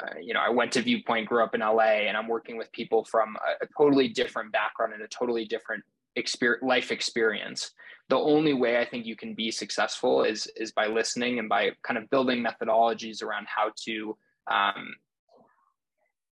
Uh, 0.00 0.18
you 0.20 0.34
know, 0.34 0.40
I 0.40 0.50
went 0.50 0.72
to 0.72 0.82
Viewpoint, 0.82 1.28
grew 1.28 1.42
up 1.42 1.54
in 1.54 1.60
LA, 1.60 2.06
and 2.08 2.16
I'm 2.16 2.28
working 2.28 2.56
with 2.56 2.70
people 2.72 3.04
from 3.04 3.36
a, 3.36 3.64
a 3.64 3.68
totally 3.78 4.08
different 4.08 4.52
background 4.52 4.92
and 4.92 5.02
a 5.02 5.08
totally 5.08 5.44
different 5.44 5.84
experience, 6.16 6.62
life 6.64 6.90
experience 6.90 7.70
the 8.08 8.16
only 8.16 8.52
way 8.52 8.78
I 8.78 8.84
think 8.84 9.06
you 9.06 9.16
can 9.16 9.34
be 9.34 9.50
successful 9.50 10.24
is 10.24 10.46
is 10.56 10.72
by 10.72 10.86
listening 10.86 11.38
and 11.38 11.48
by 11.48 11.70
kind 11.82 11.96
of 11.96 12.10
building 12.10 12.44
methodologies 12.44 13.22
around 13.22 13.46
how 13.48 13.72
to 13.86 14.16
um, 14.50 14.94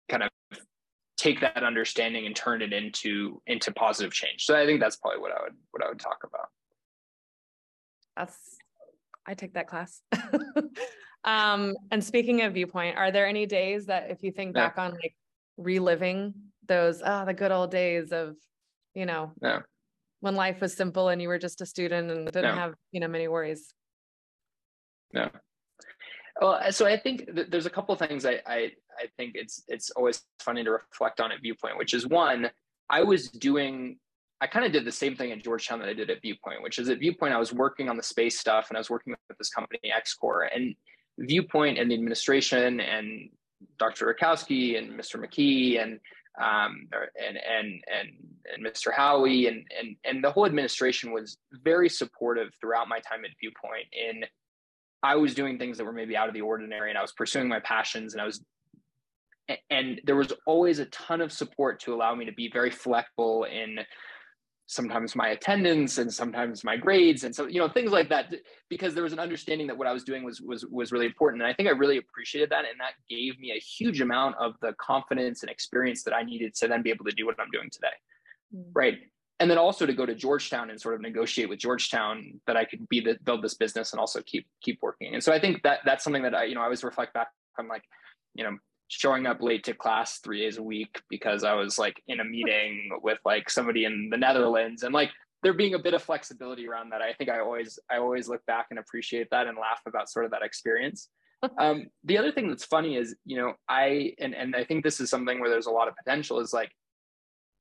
kind 0.09 0.23
of 0.23 0.29
take 1.17 1.39
that 1.41 1.63
understanding 1.63 2.25
and 2.25 2.35
turn 2.35 2.61
it 2.61 2.73
into 2.73 3.41
into 3.47 3.71
positive 3.71 4.11
change. 4.11 4.43
So 4.43 4.55
I 4.55 4.65
think 4.65 4.81
that's 4.81 4.97
probably 4.97 5.21
what 5.21 5.31
I 5.31 5.43
would 5.43 5.55
what 5.71 5.83
I 5.83 5.89
would 5.89 5.99
talk 5.99 6.19
about. 6.23 6.49
That's 8.21 8.57
I 9.25 9.33
take 9.33 9.53
that 9.53 9.67
class. 9.67 10.01
um, 11.23 11.75
and 11.89 12.03
speaking 12.03 12.43
of 12.43 12.53
viewpoint, 12.53 12.97
are 12.97 13.11
there 13.11 13.25
any 13.25 13.47
days 13.47 13.87
that 13.87 14.11
if 14.11 14.21
you 14.21 14.31
think 14.31 14.53
back 14.53 14.77
on 14.77 14.91
like 14.91 15.15
reliving 15.57 16.33
those 16.67 17.01
ah 17.03 17.21
oh, 17.21 17.25
the 17.25 17.33
good 17.33 17.51
old 17.51 17.71
days 17.71 18.11
of 18.11 18.35
you 18.93 19.05
know 19.05 19.31
yeah 19.41 19.59
when 20.21 20.35
life 20.35 20.61
was 20.61 20.73
simple 20.73 21.09
and 21.09 21.21
you 21.21 21.27
were 21.27 21.39
just 21.39 21.61
a 21.61 21.65
student 21.65 22.09
and 22.11 22.25
didn't 22.27 22.55
no. 22.55 22.61
have 22.61 22.73
you 22.91 22.99
know 22.99 23.07
many 23.07 23.27
worries 23.27 23.73
no 25.13 25.29
well 26.39 26.71
so 26.71 26.85
i 26.85 26.95
think 26.95 27.25
th- 27.35 27.47
there's 27.49 27.65
a 27.65 27.69
couple 27.69 27.95
things 27.95 28.25
I, 28.25 28.39
I 28.45 28.71
i 28.97 29.07
think 29.17 29.33
it's 29.35 29.63
it's 29.67 29.91
always 29.91 30.23
funny 30.39 30.63
to 30.63 30.71
reflect 30.71 31.19
on 31.19 31.31
at 31.31 31.41
viewpoint 31.41 31.77
which 31.77 31.93
is 31.93 32.07
one 32.07 32.49
i 32.89 33.03
was 33.03 33.29
doing 33.29 33.97
i 34.41 34.47
kind 34.47 34.65
of 34.65 34.71
did 34.71 34.85
the 34.85 34.91
same 34.91 35.15
thing 35.15 35.31
at 35.31 35.43
georgetown 35.43 35.79
that 35.79 35.87
i 35.87 35.93
did 35.93 36.09
at 36.09 36.21
viewpoint 36.21 36.61
which 36.61 36.79
is 36.79 36.89
at 36.89 36.99
viewpoint 36.99 37.33
i 37.33 37.39
was 37.39 37.53
working 37.53 37.89
on 37.89 37.97
the 37.97 38.03
space 38.03 38.39
stuff 38.39 38.67
and 38.69 38.77
i 38.77 38.79
was 38.79 38.89
working 38.89 39.15
with 39.29 39.37
this 39.37 39.49
company 39.49 39.79
XCOR 39.85 40.47
and 40.53 40.75
viewpoint 41.19 41.77
and 41.77 41.89
the 41.89 41.95
administration 41.95 42.79
and 42.79 43.29
dr 43.77 44.05
rakowski 44.05 44.77
and 44.77 44.91
mr 44.99 45.23
mckee 45.23 45.81
and 45.81 45.99
um, 46.39 46.87
and 47.19 47.37
and 47.37 47.83
and 47.91 48.09
and 48.53 48.65
Mr. 48.65 48.93
Howie 48.93 49.47
and 49.47 49.65
and 49.77 49.95
and 50.05 50.23
the 50.23 50.31
whole 50.31 50.45
administration 50.45 51.11
was 51.11 51.37
very 51.51 51.89
supportive 51.89 52.53
throughout 52.59 52.87
my 52.87 52.99
time 52.99 53.25
at 53.25 53.31
Viewpoint. 53.39 53.87
In 53.91 54.23
I 55.03 55.15
was 55.15 55.33
doing 55.33 55.57
things 55.57 55.77
that 55.77 55.85
were 55.85 55.91
maybe 55.91 56.15
out 56.15 56.27
of 56.27 56.33
the 56.33 56.41
ordinary, 56.41 56.89
and 56.89 56.97
I 56.97 57.01
was 57.01 57.11
pursuing 57.11 57.47
my 57.47 57.59
passions, 57.59 58.13
and 58.13 58.21
I 58.21 58.25
was 58.25 58.43
and 59.69 59.99
there 60.05 60.15
was 60.15 60.31
always 60.45 60.79
a 60.79 60.85
ton 60.85 61.19
of 61.19 61.33
support 61.33 61.81
to 61.81 61.93
allow 61.93 62.15
me 62.15 62.25
to 62.25 62.31
be 62.31 62.49
very 62.51 62.71
flexible 62.71 63.43
in 63.43 63.79
sometimes 64.71 65.17
my 65.17 65.29
attendance 65.29 65.97
and 65.97 66.11
sometimes 66.13 66.63
my 66.63 66.77
grades 66.77 67.25
and 67.25 67.35
so 67.35 67.45
you 67.45 67.59
know 67.59 67.67
things 67.67 67.91
like 67.91 68.07
that 68.07 68.33
because 68.69 68.93
there 68.93 69.03
was 69.03 69.11
an 69.11 69.19
understanding 69.19 69.67
that 69.67 69.77
what 69.77 69.85
I 69.85 69.91
was 69.91 70.05
doing 70.05 70.23
was 70.23 70.39
was 70.39 70.65
was 70.65 70.93
really 70.93 71.05
important. 71.05 71.43
And 71.43 71.51
I 71.51 71.53
think 71.53 71.67
I 71.67 71.73
really 71.73 71.97
appreciated 71.97 72.49
that 72.51 72.59
and 72.59 72.79
that 72.79 72.93
gave 73.09 73.37
me 73.37 73.51
a 73.51 73.59
huge 73.59 73.99
amount 73.99 74.37
of 74.39 74.55
the 74.61 74.73
confidence 74.79 75.43
and 75.43 75.51
experience 75.51 76.03
that 76.03 76.15
I 76.15 76.23
needed 76.23 76.55
to 76.55 76.69
then 76.69 76.81
be 76.83 76.89
able 76.89 77.03
to 77.03 77.11
do 77.11 77.25
what 77.25 77.35
I'm 77.37 77.51
doing 77.51 77.69
today. 77.69 77.87
Mm. 78.55 78.71
right. 78.73 78.99
And 79.41 79.51
then 79.51 79.57
also 79.57 79.85
to 79.85 79.93
go 79.93 80.05
to 80.05 80.15
Georgetown 80.15 80.69
and 80.69 80.79
sort 80.79 80.95
of 80.95 81.01
negotiate 81.01 81.49
with 81.49 81.59
Georgetown 81.59 82.39
that 82.47 82.55
I 82.55 82.63
could 82.63 82.87
be 82.87 83.01
the 83.01 83.17
build 83.25 83.41
this 83.41 83.55
business 83.55 83.91
and 83.91 83.99
also 83.99 84.21
keep 84.21 84.47
keep 84.61 84.79
working. 84.81 85.15
And 85.15 85.21
so 85.21 85.33
I 85.33 85.39
think 85.39 85.63
that 85.63 85.79
that's 85.83 86.05
something 86.05 86.23
that 86.23 86.33
I 86.33 86.45
you 86.45 86.55
know 86.55 86.61
I 86.61 86.65
always 86.65 86.83
reflect 86.83 87.13
back 87.13 87.27
I'm 87.59 87.67
like 87.67 87.83
you 88.35 88.45
know 88.45 88.55
showing 88.91 89.25
up 89.25 89.41
late 89.41 89.63
to 89.63 89.73
class 89.73 90.19
three 90.19 90.41
days 90.41 90.57
a 90.57 90.63
week 90.63 91.01
because 91.09 91.45
I 91.45 91.53
was 91.53 91.79
like 91.79 92.03
in 92.09 92.19
a 92.19 92.25
meeting 92.25 92.89
with 93.01 93.19
like 93.23 93.49
somebody 93.49 93.85
in 93.85 94.09
the 94.11 94.17
Netherlands 94.17 94.83
and 94.83 94.93
like 94.93 95.11
there 95.43 95.53
being 95.53 95.75
a 95.75 95.79
bit 95.79 95.93
of 95.93 96.03
flexibility 96.03 96.67
around 96.67 96.89
that. 96.89 97.01
I 97.01 97.13
think 97.13 97.29
I 97.29 97.39
always 97.39 97.79
I 97.89 97.99
always 97.99 98.27
look 98.27 98.45
back 98.47 98.67
and 98.69 98.79
appreciate 98.79 99.29
that 99.31 99.47
and 99.47 99.57
laugh 99.57 99.79
about 99.87 100.09
sort 100.09 100.25
of 100.25 100.31
that 100.31 100.41
experience. 100.43 101.07
um, 101.57 101.85
the 102.03 102.17
other 102.17 102.33
thing 102.33 102.49
that's 102.49 102.65
funny 102.65 102.97
is, 102.97 103.15
you 103.25 103.37
know, 103.37 103.53
I 103.69 104.13
and 104.19 104.35
and 104.35 104.57
I 104.57 104.65
think 104.65 104.83
this 104.83 104.99
is 104.99 105.09
something 105.09 105.39
where 105.39 105.49
there's 105.49 105.67
a 105.67 105.71
lot 105.71 105.87
of 105.87 105.95
potential 105.95 106.41
is 106.41 106.51
like 106.51 106.71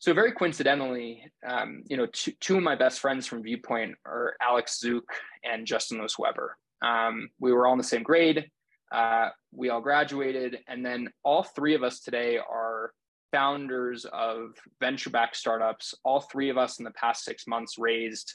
so 0.01 0.13
very 0.13 0.33
coincidentally, 0.33 1.31
um, 1.47 1.85
you 1.87 1.97
know, 1.97 2.07
two, 2.07 2.33
two 2.41 2.57
of 2.57 2.65
my 2.65 2.75
best 2.75 2.99
friends 2.99 3.27
from 3.29 3.45
Viewpoint 3.45 3.95
are 4.05 4.35
Alex 4.43 4.81
Zook 4.81 5.05
and 5.45 5.65
Justin 5.65 5.99
Lewis 5.99 6.19
Weber. 6.19 6.57
Um, 6.83 7.29
we 7.39 7.53
were 7.53 7.69
all 7.69 7.75
in 7.75 7.79
the 7.79 7.85
same 7.85 8.03
grade. 8.03 8.51
Uh, 8.91 9.29
we 9.53 9.69
all 9.69 9.81
graduated, 9.81 10.59
and 10.69 10.85
then 10.85 11.09
all 11.23 11.43
three 11.43 11.75
of 11.75 11.83
us 11.83 12.01
today 12.01 12.39
are 12.39 12.93
founders 13.33 14.05
of 14.07 14.55
venture 14.81 15.11
backed 15.11 15.37
startups. 15.37 15.95
All 16.05 16.21
three 16.21 16.51
of 16.51 16.59
us 16.59 16.79
in 16.79 16.85
the 16.85 16.91
past 16.93 17.25
six 17.25 17.47
months 17.47 17.79
raised 17.79 18.35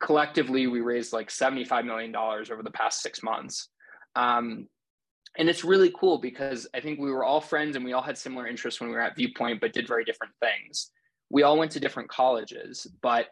collectively, 0.00 0.66
we 0.66 0.80
raised 0.80 1.12
like 1.12 1.28
$75 1.28 1.84
million 1.84 2.14
over 2.14 2.62
the 2.62 2.70
past 2.70 3.02
six 3.02 3.22
months. 3.22 3.68
Um, 4.16 4.68
and 5.36 5.48
it's 5.48 5.64
really 5.64 5.92
cool 5.98 6.18
because 6.18 6.66
I 6.74 6.80
think 6.80 7.00
we 7.00 7.10
were 7.10 7.24
all 7.24 7.40
friends 7.40 7.76
and 7.76 7.84
we 7.84 7.92
all 7.92 8.02
had 8.02 8.16
similar 8.16 8.46
interests 8.46 8.80
when 8.80 8.88
we 8.88 8.94
were 8.94 9.02
at 9.02 9.16
Viewpoint, 9.16 9.60
but 9.60 9.72
did 9.72 9.88
very 9.88 10.04
different 10.04 10.32
things. 10.40 10.90
We 11.30 11.42
all 11.42 11.58
went 11.58 11.72
to 11.72 11.80
different 11.80 12.08
colleges, 12.08 12.86
but 13.02 13.26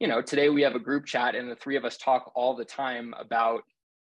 you 0.00 0.08
know, 0.08 0.20
today 0.20 0.48
we 0.48 0.62
have 0.62 0.74
a 0.74 0.80
group 0.80 1.06
chat 1.06 1.36
and 1.36 1.48
the 1.48 1.54
three 1.54 1.76
of 1.76 1.84
us 1.84 1.96
talk 1.96 2.32
all 2.34 2.56
the 2.56 2.64
time 2.64 3.14
about 3.18 3.62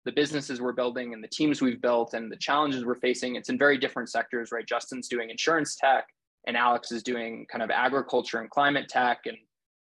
the 0.06 0.12
businesses 0.12 0.60
we're 0.60 0.72
building 0.72 1.12
and 1.12 1.22
the 1.22 1.28
teams 1.28 1.60
we've 1.60 1.82
built 1.82 2.14
and 2.14 2.30
the 2.30 2.36
challenges 2.36 2.84
we're 2.84 2.94
facing. 2.94 3.34
It's 3.34 3.48
in 3.48 3.58
very 3.58 3.76
different 3.76 4.08
sectors, 4.08 4.52
right? 4.52 4.64
Justin's 4.64 5.08
doing 5.08 5.30
insurance 5.30 5.74
tech 5.74 6.06
and 6.46 6.56
Alex 6.56 6.92
is 6.92 7.02
doing 7.02 7.44
kind 7.50 7.62
of 7.62 7.70
agriculture 7.70 8.40
and 8.40 8.48
climate 8.48 8.88
tech 8.88 9.22
and 9.26 9.36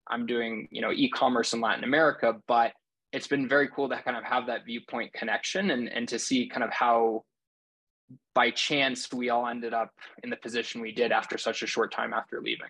I'm 0.09 0.27
doing, 0.27 0.69
you 0.71 0.83
know, 0.83 0.93
e-commerce 0.93 1.55
in 1.55 1.61
Latin 1.61 1.85
America, 1.85 2.37
but 2.47 2.73
it's 3.13 3.27
been 3.27 3.49
very 3.49 3.69
cool 3.69 3.89
to 3.89 3.97
kind 4.03 4.17
of 4.17 4.25
have 4.25 4.47
that 4.47 4.67
viewpoint 4.67 5.13
connection 5.15 5.71
and, 5.71 5.89
and 5.89 6.07
to 6.09 6.19
see 6.19 6.49
kind 6.49 6.65
of 6.65 6.71
how 6.71 7.25
by 8.35 8.51
chance 8.51 9.11
we 9.13 9.31
all 9.31 9.47
ended 9.47 9.73
up 9.73 9.91
in 10.23 10.29
the 10.29 10.37
position 10.37 10.83
we 10.83 10.93
did 10.93 11.13
after 11.13 11.39
such 11.39 11.63
a 11.63 11.67
short 11.67 11.93
time 11.93 12.13
after 12.13 12.43
leaving. 12.43 12.69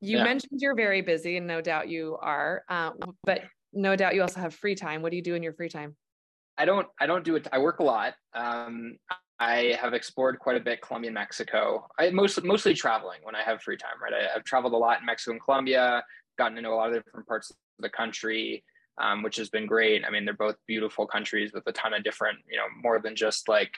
You 0.00 0.18
yeah. 0.18 0.24
mentioned 0.24 0.60
you're 0.62 0.74
very 0.74 1.02
busy 1.02 1.36
and 1.36 1.46
no 1.46 1.60
doubt 1.60 1.88
you 1.88 2.16
are, 2.22 2.64
uh, 2.70 2.92
but 3.24 3.42
no 3.74 3.96
doubt 3.96 4.14
you 4.14 4.22
also 4.22 4.40
have 4.40 4.54
free 4.54 4.74
time. 4.74 5.02
What 5.02 5.10
do 5.10 5.16
you 5.16 5.22
do 5.22 5.34
in 5.34 5.42
your 5.42 5.52
free 5.52 5.68
time? 5.68 5.94
I 6.58 6.64
don't 6.64 6.86
I 7.00 7.06
don't 7.06 7.24
do 7.24 7.36
it. 7.36 7.46
I 7.52 7.58
work 7.58 7.80
a 7.80 7.84
lot. 7.84 8.14
Um, 8.34 8.98
I 9.38 9.76
have 9.80 9.92
explored 9.92 10.38
quite 10.38 10.56
a 10.56 10.60
bit 10.60 10.80
Colombia 10.80 11.08
and 11.08 11.14
Mexico. 11.14 11.86
I 11.98 12.10
mostly 12.10 12.48
mostly 12.48 12.74
traveling 12.74 13.20
when 13.22 13.34
I 13.34 13.42
have 13.42 13.62
free 13.62 13.76
time. 13.76 14.00
Right, 14.02 14.12
I, 14.14 14.32
have 14.32 14.44
traveled 14.44 14.72
a 14.72 14.78
lot 14.78 15.00
in 15.00 15.06
Mexico 15.06 15.32
and 15.32 15.42
Colombia. 15.42 16.02
Gotten 16.38 16.56
to 16.56 16.62
know 16.62 16.74
a 16.74 16.76
lot 16.76 16.88
of 16.92 17.04
different 17.04 17.26
parts 17.26 17.50
of 17.50 17.56
the 17.78 17.90
country, 17.90 18.64
um, 18.98 19.22
which 19.22 19.36
has 19.36 19.50
been 19.50 19.66
great. 19.66 20.04
I 20.06 20.10
mean, 20.10 20.24
they're 20.24 20.34
both 20.34 20.56
beautiful 20.66 21.06
countries 21.06 21.52
with 21.52 21.66
a 21.66 21.72
ton 21.72 21.94
of 21.94 22.04
different, 22.04 22.38
you 22.50 22.56
know, 22.56 22.66
more 22.82 23.00
than 23.00 23.16
just 23.16 23.48
like 23.48 23.72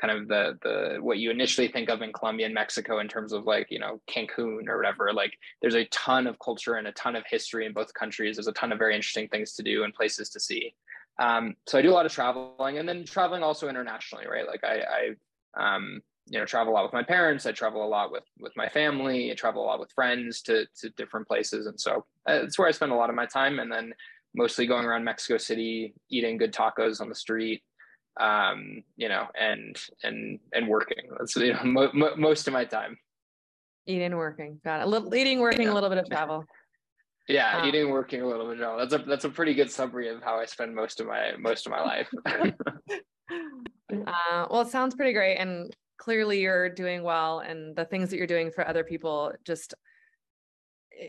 kind 0.00 0.16
of 0.16 0.28
the 0.28 0.58
the 0.62 0.98
what 1.00 1.18
you 1.18 1.30
initially 1.30 1.68
think 1.68 1.90
of 1.90 2.02
in 2.02 2.12
Colombia 2.12 2.46
and 2.46 2.54
Mexico 2.54 3.00
in 3.00 3.08
terms 3.08 3.32
of 3.32 3.44
like 3.44 3.68
you 3.70 3.78
know 3.78 4.00
Cancun 4.10 4.68
or 4.68 4.76
whatever. 4.76 5.12
Like 5.12 5.34
there's 5.60 5.74
a 5.74 5.86
ton 5.86 6.26
of 6.26 6.38
culture 6.38 6.74
and 6.74 6.88
a 6.88 6.92
ton 6.92 7.14
of 7.14 7.24
history 7.28 7.66
in 7.66 7.72
both 7.72 7.92
countries. 7.94 8.36
There's 8.36 8.48
a 8.48 8.52
ton 8.52 8.72
of 8.72 8.78
very 8.78 8.94
interesting 8.94 9.28
things 9.28 9.54
to 9.54 9.62
do 9.62 9.84
and 9.84 9.94
places 9.94 10.28
to 10.30 10.40
see. 10.40 10.74
Um, 11.18 11.54
so 11.66 11.78
I 11.78 11.82
do 11.82 11.90
a 11.90 11.94
lot 11.94 12.06
of 12.06 12.12
traveling 12.12 12.78
and 12.78 12.88
then 12.88 13.04
traveling 13.04 13.42
also 13.42 13.68
internationally, 13.68 14.26
right? 14.26 14.46
Like 14.46 14.62
I, 14.64 15.14
I 15.56 15.76
um, 15.76 16.00
you 16.30 16.38
know, 16.38 16.44
travel 16.44 16.72
a 16.72 16.74
lot 16.74 16.84
with 16.84 16.92
my 16.92 17.02
parents. 17.02 17.46
I 17.46 17.52
travel 17.52 17.84
a 17.84 17.88
lot 17.88 18.12
with, 18.12 18.24
with 18.38 18.52
my 18.56 18.68
family. 18.68 19.30
I 19.30 19.34
travel 19.34 19.64
a 19.64 19.66
lot 19.66 19.80
with 19.80 19.90
friends 19.92 20.42
to, 20.42 20.66
to 20.80 20.90
different 20.90 21.26
places. 21.26 21.66
And 21.66 21.80
so 21.80 22.04
uh, 22.28 22.40
it's 22.44 22.58
where 22.58 22.68
I 22.68 22.72
spend 22.72 22.92
a 22.92 22.96
lot 22.96 23.10
of 23.10 23.16
my 23.16 23.26
time. 23.26 23.58
And 23.58 23.72
then 23.72 23.92
mostly 24.34 24.66
going 24.66 24.84
around 24.84 25.04
Mexico 25.04 25.38
City, 25.38 25.94
eating 26.10 26.36
good 26.36 26.52
tacos 26.52 27.00
on 27.00 27.08
the 27.08 27.14
street, 27.14 27.62
um, 28.20 28.82
you 28.96 29.08
know, 29.08 29.26
and, 29.40 29.76
and, 30.02 30.38
and 30.52 30.68
working. 30.68 31.08
That's, 31.18 31.34
you 31.36 31.54
know, 31.54 31.64
mo- 31.64 31.90
mo- 31.94 32.16
most 32.16 32.46
of 32.46 32.52
my 32.52 32.64
time. 32.64 32.98
Eating, 33.86 34.14
working. 34.14 34.60
Got 34.62 34.80
it. 34.80 34.84
A 34.84 34.86
little 34.86 35.14
eating, 35.14 35.40
working, 35.40 35.62
yeah. 35.62 35.72
a 35.72 35.74
little 35.74 35.88
bit 35.88 35.98
of 35.98 36.08
travel. 36.10 36.44
Yeah, 37.28 37.58
um, 37.58 37.68
eating, 37.68 37.90
working 37.90 38.22
a 38.22 38.26
little 38.26 38.48
bit. 38.48 38.58
No, 38.58 38.78
that's 38.78 38.94
a 38.94 38.98
that's 38.98 39.24
a 39.24 39.28
pretty 39.28 39.52
good 39.52 39.70
summary 39.70 40.08
of 40.08 40.22
how 40.22 40.40
I 40.40 40.46
spend 40.46 40.74
most 40.74 41.00
of 41.00 41.06
my 41.06 41.32
most 41.38 41.66
of 41.66 41.72
my 41.72 41.82
life. 41.82 42.08
uh, 42.26 42.50
well, 44.50 44.62
it 44.62 44.68
sounds 44.68 44.94
pretty 44.94 45.12
great, 45.12 45.36
and 45.36 45.70
clearly 45.98 46.40
you're 46.40 46.70
doing 46.70 47.02
well, 47.02 47.40
and 47.40 47.76
the 47.76 47.84
things 47.84 48.10
that 48.10 48.16
you're 48.16 48.26
doing 48.26 48.50
for 48.50 48.66
other 48.66 48.82
people 48.82 49.32
just 49.44 49.74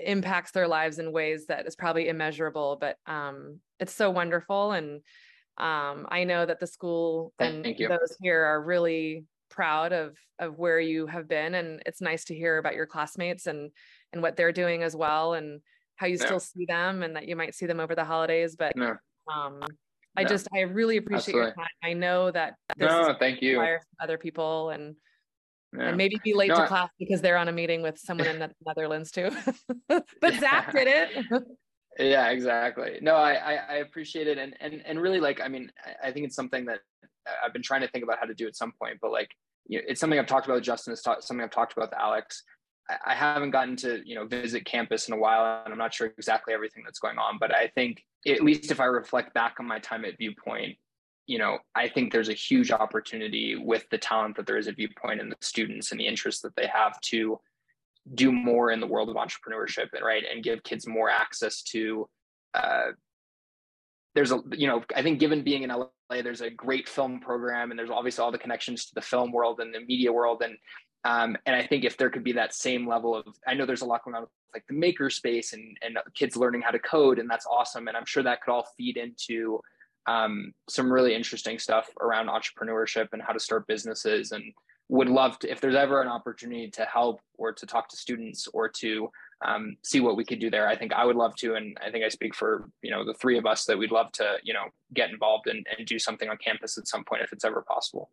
impacts 0.06 0.52
their 0.52 0.68
lives 0.68 1.00
in 1.00 1.14
ways 1.14 1.46
that 1.48 1.66
is 1.66 1.76
probably 1.76 2.10
immeasurable. 2.10 2.78
But 2.80 2.98
um, 3.06 3.60
it's 3.80 3.96
so 3.96 4.10
wonderful, 4.10 4.74
and 4.74 4.96
um, 5.58 6.06
I 6.10 6.26
know 6.26 6.46
that 6.46 6.60
the 6.60 6.68
school 6.68 7.32
and 7.40 7.64
those 7.64 8.18
here 8.22 8.44
are 8.44 8.62
really 8.62 9.24
proud 9.50 9.94
of 9.94 10.18
of 10.38 10.60
where 10.60 10.82
you 10.82 11.08
have 11.08 11.30
been, 11.30 11.56
and 11.56 11.82
it's 11.86 12.02
nice 12.02 12.26
to 12.26 12.36
hear 12.36 12.58
about 12.58 12.76
your 12.76 12.88
classmates 12.88 13.48
and 13.48 13.72
and 14.12 14.22
what 14.22 14.36
they're 14.36 14.52
doing 14.52 14.84
as 14.84 14.98
well, 14.98 15.36
and 15.36 15.62
how 16.00 16.08
you 16.08 16.18
still 16.18 16.40
see 16.40 16.66
them 16.66 17.04
and 17.04 17.16
that 17.16 17.28
you 17.28 17.36
might 17.36 17.54
see 17.54 17.66
them 17.66 17.80
over 17.80 17.94
the 17.94 18.06
holidays. 18.06 18.56
But 18.56 18.74
um, 19.32 19.62
I 20.16 20.24
just 20.24 20.48
I 20.54 20.62
really 20.62 20.98
appreciate 20.98 21.36
Absolutely. 21.36 21.48
your 21.48 21.56
time. 21.56 21.68
I 21.84 21.94
know 21.94 22.32
that 22.32 22.56
this 22.78 22.90
no, 22.90 23.16
thank 23.20 23.42
you. 23.42 23.62
other 24.02 24.18
people 24.18 24.70
and 24.70 24.96
yeah. 25.78 25.90
and 25.90 25.98
maybe 25.98 26.18
be 26.24 26.34
late 26.34 26.50
no, 26.50 26.56
to 26.56 26.68
class 26.68 26.90
because 26.98 27.22
they're 27.22 27.38
on 27.38 27.50
a 27.50 27.52
meeting 27.52 27.82
with 27.82 28.00
someone 28.00 28.28
in 28.28 28.40
the 28.40 28.50
Netherlands 28.66 29.12
too. 29.12 29.30
but. 29.90 30.34
Zach 30.40 30.72
did 30.74 30.88
it. 30.88 31.44
yeah, 32.00 32.30
exactly. 32.30 33.00
No, 33.02 33.16
I, 33.16 33.34
I, 33.34 33.54
I 33.54 33.76
appreciate 33.76 34.28
it, 34.28 34.38
and 34.38 34.56
and 34.62 34.82
and 34.86 35.02
really 35.02 35.20
like 35.20 35.42
I 35.42 35.50
mean 35.50 35.70
I, 35.86 36.08
I 36.08 36.12
think 36.12 36.26
it's 36.26 36.36
something 36.36 36.66
that 36.66 36.80
I've 37.46 37.54
been 37.54 37.62
trying 37.62 37.82
to 37.82 37.88
think 37.90 38.04
about 38.04 38.20
how 38.20 38.26
to 38.26 38.34
do 38.34 38.48
at 38.48 38.56
some 38.56 38.72
point, 38.82 39.00
but 39.02 39.12
like 39.12 39.30
you 39.68 39.80
know, 39.80 39.84
it's 39.88 40.00
something 40.00 40.18
I've 40.18 40.28
talked 40.28 40.48
about 40.48 40.56
with 40.56 40.64
Justin. 40.64 40.94
It's 40.94 41.04
ta- 41.04 41.20
something 41.20 41.44
I've 41.44 41.52
talked 41.52 41.74
about 41.74 41.92
with 41.92 42.00
Alex. 42.00 42.44
I 43.06 43.14
haven't 43.14 43.52
gotten 43.52 43.76
to 43.78 44.02
you 44.06 44.16
know 44.16 44.26
visit 44.26 44.66
campus 44.66 45.08
in 45.08 45.14
a 45.14 45.18
while, 45.18 45.62
and 45.64 45.72
I'm 45.72 45.78
not 45.78 45.94
sure 45.94 46.08
exactly 46.08 46.54
everything 46.54 46.84
that's 46.84 47.00
going 47.00 47.18
on. 47.18 47.38
But 47.40 47.54
I 47.54 47.68
think 47.68 48.04
at 48.28 48.44
least 48.44 48.72
if 48.72 48.80
I 48.80 48.86
reflect 48.86 49.34
back 49.34 49.58
on 49.60 49.68
my 49.68 49.80
time 49.80 50.06
at 50.06 50.18
Viewpoint, 50.18 50.78
you 51.28 51.38
know, 51.38 51.60
I 51.76 51.88
think 51.88 52.12
there's 52.12 52.30
a 52.30 52.34
huge 52.34 52.72
opportunity 52.72 53.56
with 53.56 53.88
the 53.92 53.98
talent 53.98 54.36
that 54.38 54.48
there 54.48 54.58
is 54.58 54.68
at 54.68 54.76
Viewpoint 54.76 55.22
and 55.22 55.32
the 55.32 55.38
students 55.42 55.92
and 55.92 56.00
the 56.00 56.08
interest 56.08 56.42
that 56.42 56.56
they 56.56 56.68
have 56.68 57.00
to 57.02 57.40
do 58.16 58.32
more 58.32 58.72
in 58.72 58.80
the 58.80 58.88
world 58.88 59.10
of 59.10 59.16
entrepreneurship, 59.16 59.90
and 59.94 60.04
right, 60.04 60.24
and 60.32 60.44
give 60.44 60.64
kids 60.64 60.88
more 60.88 61.10
access 61.10 61.62
to. 61.64 62.10
Uh, 62.54 62.88
there's 64.16 64.32
a 64.32 64.42
you 64.52 64.68
know 64.68 64.84
I 64.96 65.04
think 65.04 65.20
given 65.20 65.44
being 65.44 65.64
in 65.64 65.70
LA, 65.70 65.88
there's 66.10 66.42
a 66.42 66.50
great 66.50 66.90
film 66.90 67.20
program, 67.20 67.70
and 67.70 67.80
there's 67.80 67.92
obviously 67.92 68.24
all 68.24 68.32
the 68.32 68.40
connections 68.40 68.86
to 68.88 68.96
the 68.96 69.02
film 69.02 69.32
world 69.32 69.60
and 69.60 69.74
the 69.74 69.82
media 69.82 70.12
world, 70.12 70.42
and 70.44 70.58
um, 71.06 71.38
and 71.46 71.56
I 71.56 71.66
think 71.66 71.86
if 71.86 71.98
there 71.98 72.10
could 72.10 72.24
be 72.24 72.34
that 72.34 72.54
same 72.54 72.88
level 72.88 73.16
of, 73.16 73.26
I 73.48 73.54
know 73.54 73.66
there's 73.66 73.82
a 73.82 73.86
lot 73.86 74.04
going 74.04 74.16
on 74.16 74.24
with 74.24 74.32
like 74.54 74.66
the 74.68 74.74
maker 74.74 75.10
space 75.10 75.54
and, 75.54 75.78
and 75.82 75.98
kids 76.14 76.36
learning 76.36 76.62
how 76.62 76.72
to 76.72 76.80
code, 76.80 77.20
and 77.20 77.30
that's 77.30 77.46
awesome. 77.46 77.88
And 77.88 77.96
I'm 77.96 78.06
sure 78.06 78.24
that 78.24 78.42
could 78.42 78.52
all 78.52 78.68
feed 78.78 78.98
into 78.98 79.62
um, 80.08 80.54
some 80.68 80.92
really 80.92 81.16
interesting 81.16 81.60
stuff 81.60 81.90
around 82.02 82.28
entrepreneurship 82.28 83.10
and 83.14 83.22
how 83.22 83.32
to 83.32 83.40
start 83.40 83.68
businesses. 83.68 84.32
And 84.32 84.44
would 84.90 85.08
love 85.08 85.38
to, 85.40 85.52
if 85.52 85.62
there's 85.62 85.76
ever 85.76 86.02
an 86.02 86.08
opportunity 86.08 86.70
to 86.72 86.84
help 86.84 87.22
or 87.38 87.54
to 87.54 87.66
talk 87.66 87.88
to 87.90 87.98
students 87.98 88.48
or 88.54 88.68
to 88.68 89.10
um, 89.46 89.78
see 89.84 90.00
what 90.00 90.18
we 90.18 90.26
could 90.26 90.40
do 90.40 90.50
there. 90.50 90.68
I 90.68 90.76
think 90.76 90.92
I 90.94 91.06
would 91.06 91.16
love 91.16 91.36
to, 91.38 91.56
and 91.56 91.78
I 91.86 91.92
think 91.92 92.04
I 92.04 92.10
speak 92.10 92.36
for 92.36 92.70
you 92.82 92.92
know 92.92 93.06
the 93.06 93.14
three 93.14 93.38
of 93.38 93.46
us 93.46 93.66
that 93.66 93.78
we'd 93.78 93.92
love 93.92 94.12
to 94.14 94.38
you 94.44 94.54
know 94.54 94.66
get 94.94 95.12
involved 95.12 95.48
and, 95.48 95.66
and 95.78 95.88
do 95.88 95.98
something 95.98 96.28
on 96.28 96.38
campus 96.38 96.78
at 96.78 96.88
some 96.88 97.06
point 97.06 97.22
if 97.22 97.32
it's 97.32 97.46
ever 97.46 97.62
possible. 97.62 98.10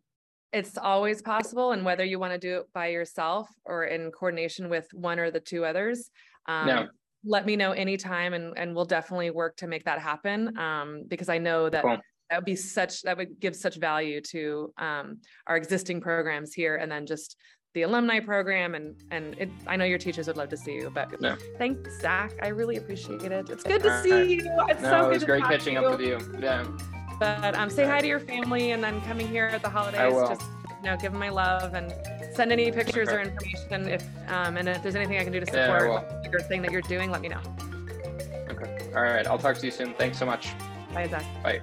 It's 0.53 0.77
always 0.77 1.21
possible. 1.21 1.71
And 1.71 1.83
whether 1.83 2.05
you 2.05 2.19
want 2.19 2.33
to 2.33 2.39
do 2.39 2.59
it 2.59 2.65
by 2.73 2.87
yourself 2.87 3.49
or 3.65 3.85
in 3.85 4.11
coordination 4.11 4.69
with 4.69 4.87
one 4.93 5.19
or 5.19 5.31
the 5.31 5.39
two 5.39 5.65
others, 5.65 6.09
um, 6.47 6.67
Yeah. 6.67 6.85
let 7.25 7.45
me 7.45 7.55
know 7.55 7.71
anytime 7.73 8.33
and, 8.33 8.57
and 8.57 8.75
we'll 8.75 8.85
definitely 8.85 9.31
work 9.31 9.57
to 9.57 9.67
make 9.67 9.83
that 9.85 9.99
happen. 9.99 10.57
Um, 10.57 11.03
because 11.07 11.29
I 11.29 11.37
know 11.37 11.69
that 11.69 11.83
Cool. 11.83 11.97
that 12.29 12.37
would 12.37 12.45
be 12.45 12.55
such, 12.55 13.01
that 13.03 13.17
would 13.17 13.39
give 13.39 13.55
such 13.55 13.75
value 13.77 14.21
to, 14.21 14.73
um, 14.77 15.19
our 15.47 15.57
existing 15.57 15.99
programs 16.01 16.53
here 16.53 16.75
and 16.77 16.91
then 16.91 17.05
just 17.05 17.35
the 17.73 17.81
alumni 17.83 18.19
program 18.19 18.73
and, 18.75 18.95
and 19.11 19.35
it, 19.37 19.49
I 19.67 19.75
know 19.75 19.85
your 19.85 19.97
teachers 19.99 20.27
would 20.27 20.37
love 20.37 20.49
to 20.49 20.57
see 20.57 20.73
you, 20.75 20.89
but 20.89 21.13
Yeah. 21.21 21.35
thanks, 21.57 21.99
Zach. 22.01 22.31
I 22.41 22.47
really 22.47 22.77
appreciate 22.77 23.21
it. 23.23 23.49
It's 23.49 23.63
good 23.63 23.83
to 23.83 23.93
All 23.93 24.03
see 24.03 24.11
right. 24.11 24.27
you. 24.29 24.37
It's 24.69 24.81
No, 24.81 24.89
so 24.89 24.97
it 24.99 25.01
good 25.03 25.13
was 25.13 25.23
great 25.25 25.43
catching 25.43 25.77
up 25.77 25.91
with 25.91 26.01
you. 26.01 26.17
Yeah. 26.39 26.65
But 27.19 27.55
um, 27.55 27.69
say 27.69 27.85
hi 27.85 28.01
to 28.01 28.07
your 28.07 28.19
family 28.19 28.71
and 28.71 28.83
then 28.83 29.01
coming 29.01 29.27
here 29.27 29.45
at 29.45 29.61
the 29.61 29.69
holidays, 29.69 30.13
just 30.29 30.41
you 30.83 30.89
know, 30.89 30.97
give 30.97 31.11
them 31.11 31.19
my 31.19 31.29
love 31.29 31.73
and 31.73 31.93
send 32.35 32.51
any 32.51 32.71
pictures 32.71 33.09
or 33.09 33.19
information 33.19 33.87
if 33.87 34.03
um, 34.27 34.57
and 34.57 34.69
if 34.69 34.83
there's 34.83 34.95
anything 34.95 35.17
I 35.17 35.23
can 35.23 35.33
do 35.33 35.39
to 35.39 35.51
Yeah, 35.51 35.79
support 35.79 36.31
your 36.31 36.41
thing 36.41 36.61
that 36.61 36.71
you're 36.71 36.81
doing, 36.81 37.09
let 37.11 37.21
me 37.21 37.29
know. 37.29 37.41
Okay. 38.49 38.89
All 38.95 39.01
right. 39.01 39.25
I'll 39.25 39.39
talk 39.39 39.57
to 39.57 39.65
you 39.65 39.71
soon. 39.71 39.93
Thanks 39.95 40.17
so 40.17 40.25
much. 40.25 40.49
Bye, 40.93 41.07
Zach. 41.07 41.25
Bye. 41.43 41.61